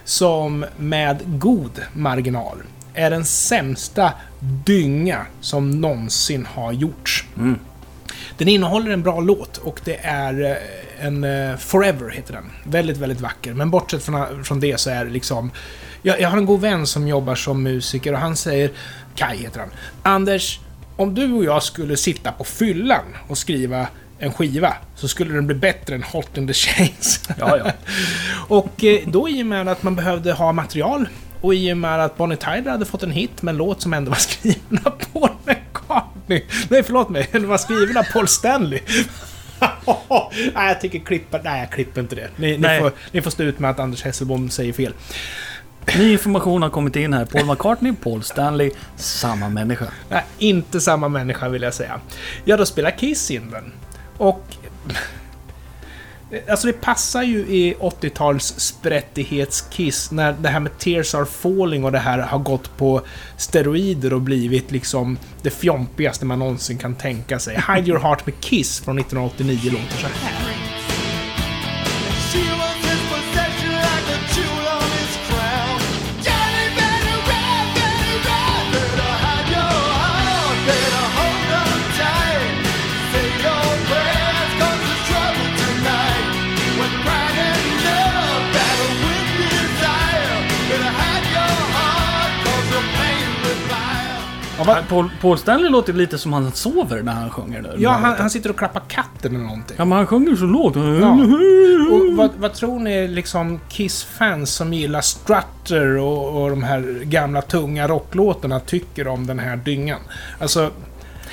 som 0.04 0.66
med 0.78 1.20
god 1.26 1.82
marginal 1.94 2.58
är 2.94 3.10
den 3.10 3.26
sämsta 3.26 4.14
dynga 4.40 5.26
som 5.42 5.82
någonsin 5.82 6.48
har 6.54 6.72
gjorts. 6.72 7.26
Mm. 7.38 7.60
Den 8.38 8.48
innehåller 8.48 8.92
en 8.92 9.04
bra 9.04 9.20
låt 9.20 9.58
och 9.58 9.82
det 9.86 9.98
är 10.04 10.44
eh, 10.44 11.06
en 11.06 11.24
eh, 11.24 11.58
Forever 11.58 12.10
heter 12.10 12.34
den. 12.34 12.52
Väldigt, 12.64 12.98
väldigt 12.98 13.22
vacker. 13.22 13.54
Men 13.54 13.70
bortsett 13.70 14.04
från, 14.04 14.44
från 14.44 14.60
det 14.60 14.80
så 14.80 14.90
är 14.90 15.06
det 15.06 15.12
liksom... 15.12 15.52
Jag, 16.02 16.22
jag 16.22 16.30
har 16.30 16.38
en 16.38 16.46
god 16.46 16.62
vän 16.62 16.88
som 16.88 17.08
jobbar 17.08 17.36
som 17.36 17.64
musiker 17.64 18.14
och 18.14 18.20
han 18.20 18.36
säger... 18.36 18.72
Kai 19.16 19.38
heter 19.38 19.60
han. 19.60 19.70
Anders, 20.04 20.60
om 21.02 21.14
du 21.14 21.34
och 21.34 21.44
jag 21.44 21.64
skulle 21.64 21.98
sitta 21.98 22.32
på 22.32 22.44
fyllan 22.44 23.04
och 23.28 23.38
skriva 23.38 23.88
en 24.20 24.34
skiva 24.34 24.74
så 24.96 25.08
skulle 25.08 25.34
den 25.34 25.48
bli 25.48 25.56
bättre 25.56 25.96
än 25.96 26.04
Hot 26.04 26.38
in 26.38 26.48
the 26.48 26.54
Chains. 26.54 27.30
Ja, 27.40 27.58
ja. 27.58 27.72
och 28.48 28.84
eh, 28.84 29.00
då 29.08 29.30
i 29.30 29.42
och 29.42 29.46
med 29.46 29.68
att 29.68 29.84
man 29.84 29.96
behövde 29.96 30.34
ha 30.34 30.52
material 30.52 31.08
och 31.42 31.56
i 31.56 31.74
och 31.74 31.78
med 31.78 32.00
att 32.00 32.18
Bonnie 32.18 32.36
Tyler 32.36 32.72
hade 32.72 32.86
fått 32.86 33.04
en 33.04 33.12
hit 33.12 33.42
med 33.42 33.52
en 33.52 33.58
låt 33.58 33.82
som 33.82 33.94
ändå 33.94 34.10
var 34.10 34.18
skriven 34.18 34.80
av 34.84 34.92
Paul 34.92 35.30
McCartney. 35.46 36.44
Nej, 36.70 36.84
förlåt 36.84 37.10
mig. 37.10 37.30
Den 37.32 37.48
var 37.48 37.58
skriven 37.58 37.98
av 37.98 38.04
Paul 38.04 38.28
Stanley. 38.28 38.80
nej, 40.54 40.68
jag 40.68 40.82
tycker 40.82 41.00
klippa... 41.00 41.40
Nej, 41.44 41.60
jag 41.60 41.72
klipper 41.72 42.02
inte 42.02 42.16
det. 42.16 42.30
Ni, 42.36 42.58
ni, 42.58 42.80
får, 42.80 42.92
ni 43.12 43.22
får 43.22 43.32
stå 43.32 43.44
ut 43.44 43.60
med 43.60 43.72
att 43.72 43.80
Anders 43.80 44.04
Hesselbom 44.04 44.50
säger 44.50 44.74
fel. 44.74 44.94
Ny 45.98 46.12
information 46.12 46.62
har 46.62 46.70
kommit 46.70 46.96
in 46.96 47.14
här. 47.14 47.26
Paul 47.26 47.46
McCartney, 47.46 47.94
Paul 48.04 48.24
Stanley, 48.24 48.72
samma 48.96 49.50
människa. 49.50 49.86
Nej, 50.10 50.24
inte 50.38 50.82
samma 50.82 51.08
människa 51.08 51.50
vill 51.50 51.62
jag 51.62 51.74
säga. 51.74 52.00
Ja, 52.46 52.58
då 52.58 52.66
spelar 52.66 52.92
Kiss 52.92 53.32
in 53.32 53.52
den. 53.52 53.72
Och... 54.18 54.44
Alltså 56.50 56.68
det 56.68 56.74
passar 56.74 57.24
ju 57.24 57.40
i 57.40 57.76
80-tals 57.80 58.54
sprättighetskiss 58.58 60.12
när 60.12 60.34
det 60.34 60.50
här 60.50 60.60
med 60.60 60.78
Tears 60.78 61.16
Are 61.16 61.26
Falling 61.26 61.84
och 61.84 61.92
det 61.92 62.00
här 62.00 62.20
har 62.20 62.40
gått 62.40 62.78
på 62.78 63.02
steroider 63.38 64.14
och 64.14 64.22
blivit 64.22 64.72
liksom 64.72 65.18
det 65.42 65.50
fjompigaste 65.50 66.26
man 66.26 66.40
någonsin 66.40 66.78
kan 66.78 66.96
tänka 66.96 67.40
sig. 67.40 67.64
Hide 67.68 67.88
Your 67.88 68.00
Heart 68.00 68.26
med 68.26 68.40
Kiss 68.40 68.80
från 68.80 69.00
1989 69.00 69.72
låter 69.72 69.98
så 69.98 70.08
här. 70.08 70.51
Ja, 94.68 94.74
vad- 94.74 94.88
Paul, 94.88 95.10
Paul 95.22 95.38
Stanley 95.38 95.70
låter 95.70 95.94
lite 95.94 96.18
som 96.18 96.34
han 96.34 96.52
sover 96.52 97.02
när 97.04 97.14
han 97.14 97.30
sjunger 97.30 97.62
nu. 97.62 97.74
ja 97.78 97.90
han, 97.92 98.16
han 98.18 98.30
sitter 98.30 98.50
och 98.50 98.58
klappar 98.58 98.82
katten 98.88 99.36
eller 99.36 99.44
någonting. 99.46 99.76
Ja, 99.80 99.86
men 99.86 99.98
han 99.98 100.08
sjunger 100.08 100.36
så 100.36 100.46
lågt. 100.46 100.76
Och 100.76 102.16
vad, 102.18 102.30
vad 102.38 102.54
tror 102.54 102.80
ni 102.80 103.08
liksom 103.08 103.60
Kiss-fans 103.70 104.50
som 104.56 104.74
gillar 104.74 105.02
Strutter 105.02 105.98
och, 105.98 106.44
och 106.44 106.50
de 106.50 106.64
här 106.64 107.00
gamla 107.04 107.42
tunga 107.42 107.88
rocklåtarna 107.88 108.60
tycker 108.60 109.08
om 109.08 109.28
den 109.28 109.40
här 109.40 109.56
dyngan? 109.56 110.00
Alltså, 110.40 110.72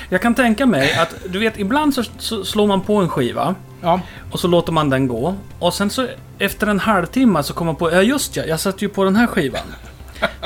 Jag 0.09 0.21
kan 0.21 0.35
tänka 0.35 0.65
mig 0.65 0.93
att, 0.93 1.15
du 1.29 1.39
vet, 1.39 1.59
ibland 1.59 1.93
så, 1.93 2.03
så 2.17 2.45
slår 2.45 2.67
man 2.67 2.81
på 2.81 2.95
en 2.95 3.09
skiva. 3.09 3.55
ja. 3.81 4.01
Och 4.31 4.39
så 4.39 4.47
låter 4.47 4.71
man 4.71 4.89
den 4.89 5.07
gå. 5.07 5.35
Och 5.59 5.73
sen 5.73 5.89
så 5.89 6.07
efter 6.39 6.67
en 6.67 6.79
halvtimme 6.79 7.43
så 7.43 7.53
kommer 7.53 7.71
man 7.71 7.75
på, 7.79 7.91
ja 7.91 8.01
just 8.01 8.35
ja, 8.35 8.43
jag 8.47 8.59
satte 8.59 8.85
ju 8.85 8.89
på 8.89 9.03
den 9.03 9.15
här 9.15 9.27
skivan. 9.27 9.61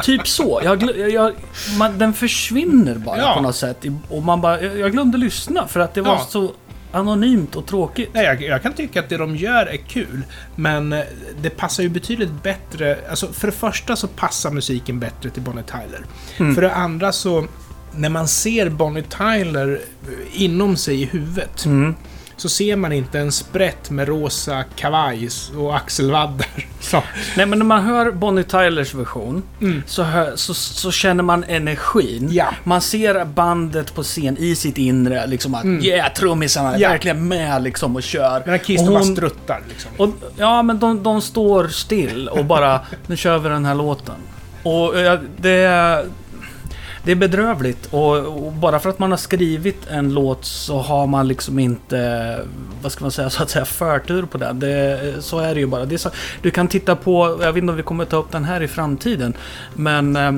Typ 0.04 0.28
så. 0.28 0.62
Jag, 0.64 0.84
jag, 1.12 1.34
man, 1.78 1.98
den 1.98 2.14
försvinner 2.14 2.96
bara 2.96 3.18
Ja. 3.18 3.34
på 3.36 3.42
något 3.42 3.56
sätt. 3.56 3.86
Och 4.10 4.24
man 4.24 4.42
bara, 4.42 4.62
jag 4.62 4.80
jag 4.80 4.92
glömde 4.92 5.18
lyssna 5.18 5.68
för 5.68 5.80
att 5.80 5.94
det 5.94 6.02
var 6.02 6.14
Ja. 6.14 6.28
så 6.30 6.52
anonymt 6.92 7.56
och 7.56 7.66
tråkigt. 7.66 8.10
Nej, 8.14 8.26
jag, 8.26 8.42
jag 8.42 8.62
kan 8.62 8.74
tycka 8.74 9.00
att 9.00 9.10
det 9.10 9.18
de 9.18 9.36
gör 9.36 9.66
är 9.66 9.78
kul, 9.78 10.22
men 10.56 10.94
eh, 10.94 11.00
det 11.42 11.50
passar 11.50 11.84
ju 11.84 11.90
betydligt 11.90 12.44
bättre... 12.44 12.98
Alltså, 13.10 13.28
för 13.34 13.48
det 13.48 13.54
första 13.54 13.96
så 13.96 14.08
passar 14.08 14.52
musiken 14.52 15.00
bättre 15.00 15.30
till 15.30 15.42
Bonnie 15.42 15.64
Tyler. 15.64 16.06
Mm. 16.38 16.56
För 16.56 16.62
det 16.62 16.74
andra 16.74 17.12
så, 17.12 17.46
när 17.96 18.10
man 18.10 18.28
ser 18.28 18.70
Bonnie 18.70 19.04
Tyler 19.04 19.80
eh, 20.08 20.44
inom 20.44 20.78
sig 20.78 21.02
i 21.02 21.06
huvudet, 21.06 21.66
Mm. 21.66 21.96
Så 22.38 22.50
ser 22.50 22.76
man 22.76 22.92
inte 22.92 23.20
en 23.20 23.32
sprätt 23.32 23.90
med 23.90 24.08
rosa 24.08 24.64
kavaj 24.76 25.30
och 25.58 25.76
axelvaddar. 25.76 26.48
Så, 26.80 27.04
Nej 27.38 27.46
men 27.46 27.60
när 27.60 27.66
man 27.66 27.84
hör 27.84 28.12
Bonnie 28.12 28.44
Tylers 28.44 28.94
version 28.94 29.44
Mm. 29.62 29.84
så, 29.88 30.04
hör, 30.04 30.36
så, 30.36 30.54
så 30.54 30.92
känner 30.92 31.24
man 31.24 31.44
energin. 31.44 32.28
Ja. 32.32 32.46
Man 32.64 32.82
ser 32.82 33.26
bandet 33.26 33.96
på 33.96 34.04
scen 34.04 34.38
i 34.38 34.56
sitt 34.56 34.78
inre. 34.78 35.28
Liksom 35.28 35.56
att 35.56 35.66
yeah, 35.66 36.14
trummisarna 36.14 36.68
är 36.68 36.72
Mm. 36.72 36.82
Ja. 36.82 36.90
verkligen 36.90 37.28
med 37.28 37.64
liksom 37.64 37.96
och 37.96 38.04
kör. 38.04 38.42
medan 38.46 38.60
Kiss 38.60 38.80
Och 38.82 38.86
de 38.88 38.94
bara 38.94 39.04
hon- 39.04 39.16
struttar 39.16 39.62
liksom. 39.70 39.92
Och, 39.98 40.10
ja, 40.38 40.62
men 40.64 40.80
de, 40.80 41.04
de 41.04 41.22
står 41.22 41.68
still 41.68 42.28
och 42.30 42.46
bara, 42.46 42.80
nu 43.08 43.18
kör 43.18 43.38
vi 43.38 43.50
den 43.50 43.66
här 43.66 43.76
låten. 43.76 44.16
Och 44.64 44.94
det, 45.38 46.06
det 47.04 47.12
är 47.12 47.16
bedrövligt. 47.16 47.86
Och, 47.86 48.18
och 48.46 48.52
bara 48.54 48.80
för 48.80 48.90
att 48.90 49.00
man 49.00 49.12
har 49.12 49.18
skrivit 49.18 49.88
en 49.88 50.14
låt 50.14 50.46
så 50.46 50.80
har 50.80 51.08
man 51.08 51.28
liksom 51.28 51.60
inte, 51.60 52.40
vad 52.82 52.92
ska 52.92 53.04
man 53.04 53.12
säga, 53.12 53.30
så 53.30 53.44
att 53.44 53.50
säga 53.50 53.66
förtur 53.66 54.26
på 54.26 54.38
den. 54.38 54.60
Det, 54.60 55.00
så 55.20 55.40
är 55.40 55.54
det 55.54 55.60
ju 55.60 55.68
bara. 55.68 55.86
Det 55.86 55.98
så, 55.98 56.10
du 56.42 56.52
kan 56.52 56.68
titta 56.68 56.96
på, 56.96 57.38
jag 57.42 57.54
vet 57.54 57.62
inte 57.62 57.72
om 57.72 57.78
vi 57.78 57.84
kommer 57.84 58.06
ta 58.06 58.18
upp 58.18 58.32
den 58.32 58.44
här 58.44 58.62
i 58.64 58.68
framtiden, 58.68 59.34
men 59.74 60.16
eh, 60.16 60.32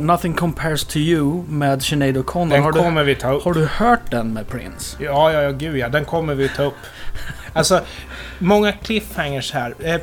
Nothing 0.00 0.34
Compares 0.34 0.84
To 0.84 0.96
You 0.98 1.44
med 1.48 1.82
Sinead 1.82 2.16
O'Connor. 2.16 2.50
Den 2.50 2.62
Har 2.62 2.72
du, 2.72 2.78
kommer 2.78 3.04
vi 3.04 3.14
ta 3.14 3.32
upp. 3.32 3.44
har 3.44 3.54
du 3.54 3.66
hört 3.66 4.10
den 4.10 4.32
med 4.32 4.48
Prince? 4.48 4.96
Ja, 4.98 5.32
ja, 5.32 5.42
ja, 5.42 5.50
gud 5.50 5.76
ja. 5.76 5.88
Den 5.88 6.04
kommer 6.04 6.34
vi 6.34 6.48
ta 6.48 6.62
upp. 6.62 6.74
Alltså, 7.52 7.80
många 8.38 8.72
cliffhangers 8.72 9.52
här. 9.52 9.74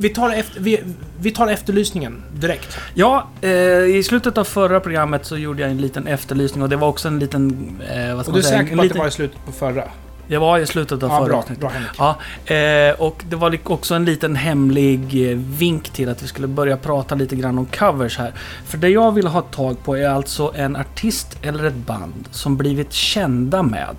Vi, 0.00 0.08
tar 0.08 0.30
efter, 0.30 0.60
vi, 0.60 0.80
vi 1.20 1.30
tar 1.30 1.46
efterlysningen 1.48 2.22
direkt. 2.32 2.78
Ja, 2.94 3.28
eh, 3.40 3.50
i 3.96 4.02
slutet 4.06 4.38
av 4.38 4.44
förra 4.44 4.80
programmet 4.80 5.26
så 5.26 5.36
gjorde 5.36 5.62
jag 5.62 5.70
en 5.70 5.80
liten 5.80 6.06
efterlysning 6.06 6.62
och 6.62 6.68
det 6.68 6.76
var 6.76 6.88
också 6.88 7.08
en 7.08 7.18
liten... 7.18 7.70
Eh, 7.90 8.14
vad 8.14 8.24
ska 8.24 8.32
Och 8.32 8.38
du 8.38 8.44
är 8.44 8.50
säker 8.50 8.74
på 8.76 8.80
att 8.80 8.84
liten, 8.84 8.96
det 8.96 8.98
var 9.02 9.08
i 9.08 9.10
slutet 9.10 9.38
på 9.46 9.52
förra? 9.52 9.84
Jag 10.30 10.40
var 10.40 10.58
i 10.58 10.66
slutet 10.66 11.02
av 11.02 11.10
Ja, 11.10 11.18
förra 11.18 11.28
bra. 11.28 11.36
avsnittet. 11.38 11.60
Bra 11.60 11.70
Henrik. 11.70 11.90
Ja, 11.98 12.18
eh, 12.54 13.00
och 13.00 13.24
det 13.30 13.36
var 13.36 13.58
också 13.64 13.94
en 13.94 14.04
liten 14.04 14.36
hemlig 14.36 15.30
eh, 15.30 15.36
vink 15.38 15.88
till 15.88 16.08
att 16.08 16.22
vi 16.22 16.26
skulle 16.26 16.46
börja 16.46 16.76
prata 16.76 17.14
lite 17.14 17.36
grann 17.36 17.58
om 17.58 17.66
covers 17.66 18.18
här. 18.18 18.32
För 18.66 18.78
det 18.78 18.88
jag 18.88 19.12
vill 19.12 19.26
ha 19.26 19.40
tag 19.40 19.84
på 19.84 19.96
är 19.96 20.08
alltså 20.08 20.52
en 20.56 20.76
artist 20.76 21.38
eller 21.42 21.64
ett 21.64 21.74
band 21.86 22.28
som 22.30 22.56
blivit 22.56 22.92
kända 22.92 23.62
med 23.62 23.96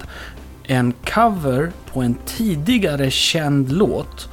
en 0.64 0.94
cover 1.14 1.72
på 1.94 2.02
en 2.02 2.16
tidigare 2.26 3.12
känd 3.12 3.72
låt 3.72 4.30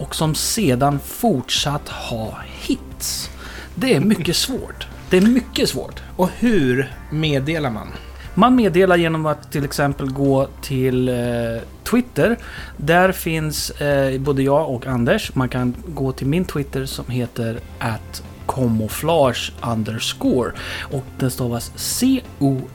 och 0.00 0.14
som 0.14 0.34
sedan 0.34 0.98
fortsatt 0.98 1.88
ha 1.88 2.38
hits. 2.60 3.30
Det 3.74 3.94
är 3.94 4.00
mycket 4.00 4.36
svårt. 4.36 4.86
Det 5.10 5.16
är 5.16 5.20
mycket 5.20 5.68
svårt. 5.68 6.02
Och 6.16 6.28
hur 6.38 6.92
meddelar 7.10 7.70
man? 7.70 7.88
Man 8.34 8.54
meddelar 8.56 8.96
genom 8.96 9.26
att 9.26 9.52
till 9.52 9.64
exempel 9.64 10.12
gå 10.12 10.48
till 10.62 11.08
eh, 11.08 11.14
Twitter. 11.90 12.36
Där 12.76 13.12
finns 13.12 13.70
eh, 13.70 14.20
både 14.20 14.42
jag 14.42 14.70
och 14.70 14.86
Anders. 14.86 15.34
Man 15.34 15.48
kan 15.48 15.74
gå 15.88 16.12
till 16.12 16.26
min 16.26 16.44
Twitter 16.44 16.86
som 16.86 17.04
heter 17.08 17.60
at 17.78 18.22
camouflage 18.46 19.52
underscore. 19.72 20.52
Och 20.80 21.04
den 21.18 21.30
stavas 21.30 21.72
C-O-M-M-O-F-L-A-G-E 21.76 22.68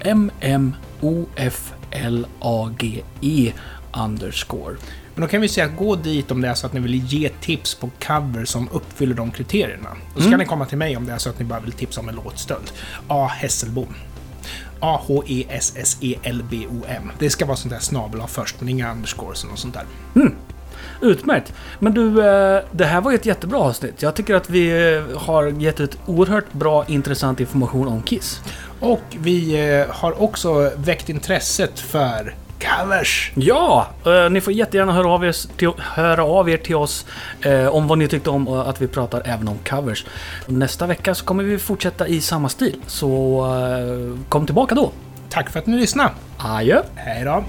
underscore. 3.93 4.75
Men 5.15 5.21
då 5.21 5.27
kan 5.27 5.41
vi 5.41 5.47
säga 5.47 5.65
att 5.65 5.77
gå 5.77 5.95
dit 5.95 6.31
om 6.31 6.41
det 6.41 6.47
är 6.47 6.53
så 6.53 6.67
att 6.67 6.73
ni 6.73 6.79
vill 6.79 6.95
ge 6.95 7.29
tips 7.29 7.75
på 7.75 7.89
cover 8.07 8.45
som 8.45 8.69
uppfyller 8.71 9.15
de 9.15 9.31
kriterierna. 9.31 9.89
Och 10.15 10.21
så 10.21 10.29
kan 10.29 10.39
ni 10.39 10.45
komma 10.45 10.65
till 10.65 10.77
mig 10.77 10.97
om 10.97 11.05
det 11.05 11.13
är 11.13 11.17
så 11.17 11.29
att 11.29 11.39
ni 11.39 11.45
bara 11.45 11.59
vill 11.59 11.71
tipsa 11.71 12.01
om 12.01 12.09
en 12.09 12.15
låtstöld. 12.15 12.71
A. 13.07 13.27
Hesselbom. 13.27 13.95
A-H-E-S-S-E-L-B-O-M. 14.79 15.51
Det 17.19 17.29
ska 17.29 17.45
vara 17.45 17.57
sånt 17.57 17.73
där 17.73 17.79
snabel 17.79 18.21
först, 18.27 18.55
men 18.59 18.69
inga 18.69 18.91
underscores 18.91 19.43
och 19.43 19.59
sånt 19.59 19.73
där. 19.73 19.85
Utmärkt! 21.01 21.53
Men 21.79 21.93
du, 21.93 22.25
eh, 22.25 22.63
det 22.71 22.85
här 22.85 23.01
var 23.01 23.11
ju 23.11 23.15
ett 23.15 23.25
jättebra 23.25 23.59
avsnitt. 23.59 24.01
Jag 24.01 24.15
tycker 24.15 24.35
att 24.35 24.49
vi 24.49 24.93
eh, 24.95 25.03
har 25.17 25.47
gett 25.47 25.79
ut 25.79 25.97
oerhört 26.05 26.53
bra 26.53 26.85
intressant 26.87 27.39
information 27.39 27.87
om 27.87 28.01
Kiss. 28.03 28.41
Och 28.79 29.03
vi 29.19 29.69
eh, 29.69 29.85
har 29.89 30.21
också 30.21 30.71
väckt 30.75 31.09
intresset 31.09 31.79
för 31.79 32.35
covers. 32.59 33.31
Ja! 33.35 33.87
Eh, 34.05 34.29
ni 34.29 34.41
får 34.41 34.53
jättegärna 34.53 34.93
höra 34.93 35.09
av 35.09 35.25
er 35.25 35.57
till, 35.57 35.71
höra 35.77 36.23
av 36.23 36.49
er 36.49 36.57
till 36.57 36.75
oss 36.75 37.05
eh, 37.41 37.67
om 37.67 37.87
vad 37.87 37.97
ni 37.97 38.07
tyckte 38.07 38.29
om 38.29 38.47
och 38.47 38.69
att 38.69 38.81
vi 38.81 38.87
pratar 38.87 39.21
även 39.25 39.47
om 39.47 39.57
covers. 39.69 40.05
Nästa 40.45 40.87
vecka 40.87 41.15
så 41.15 41.25
kommer 41.25 41.43
vi 41.43 41.57
fortsätta 41.57 42.07
i 42.07 42.21
samma 42.21 42.49
stil. 42.49 42.75
Så 42.87 43.41
eh, 43.45 44.19
kom 44.29 44.45
tillbaka 44.45 44.75
då! 44.75 44.91
Tack 45.29 45.49
för 45.49 45.59
att 45.59 45.65
ni 45.65 45.77
lyssnade. 45.77 46.09
Adjö! 46.37 46.81
Hej 46.95 47.23
då! 47.25 47.43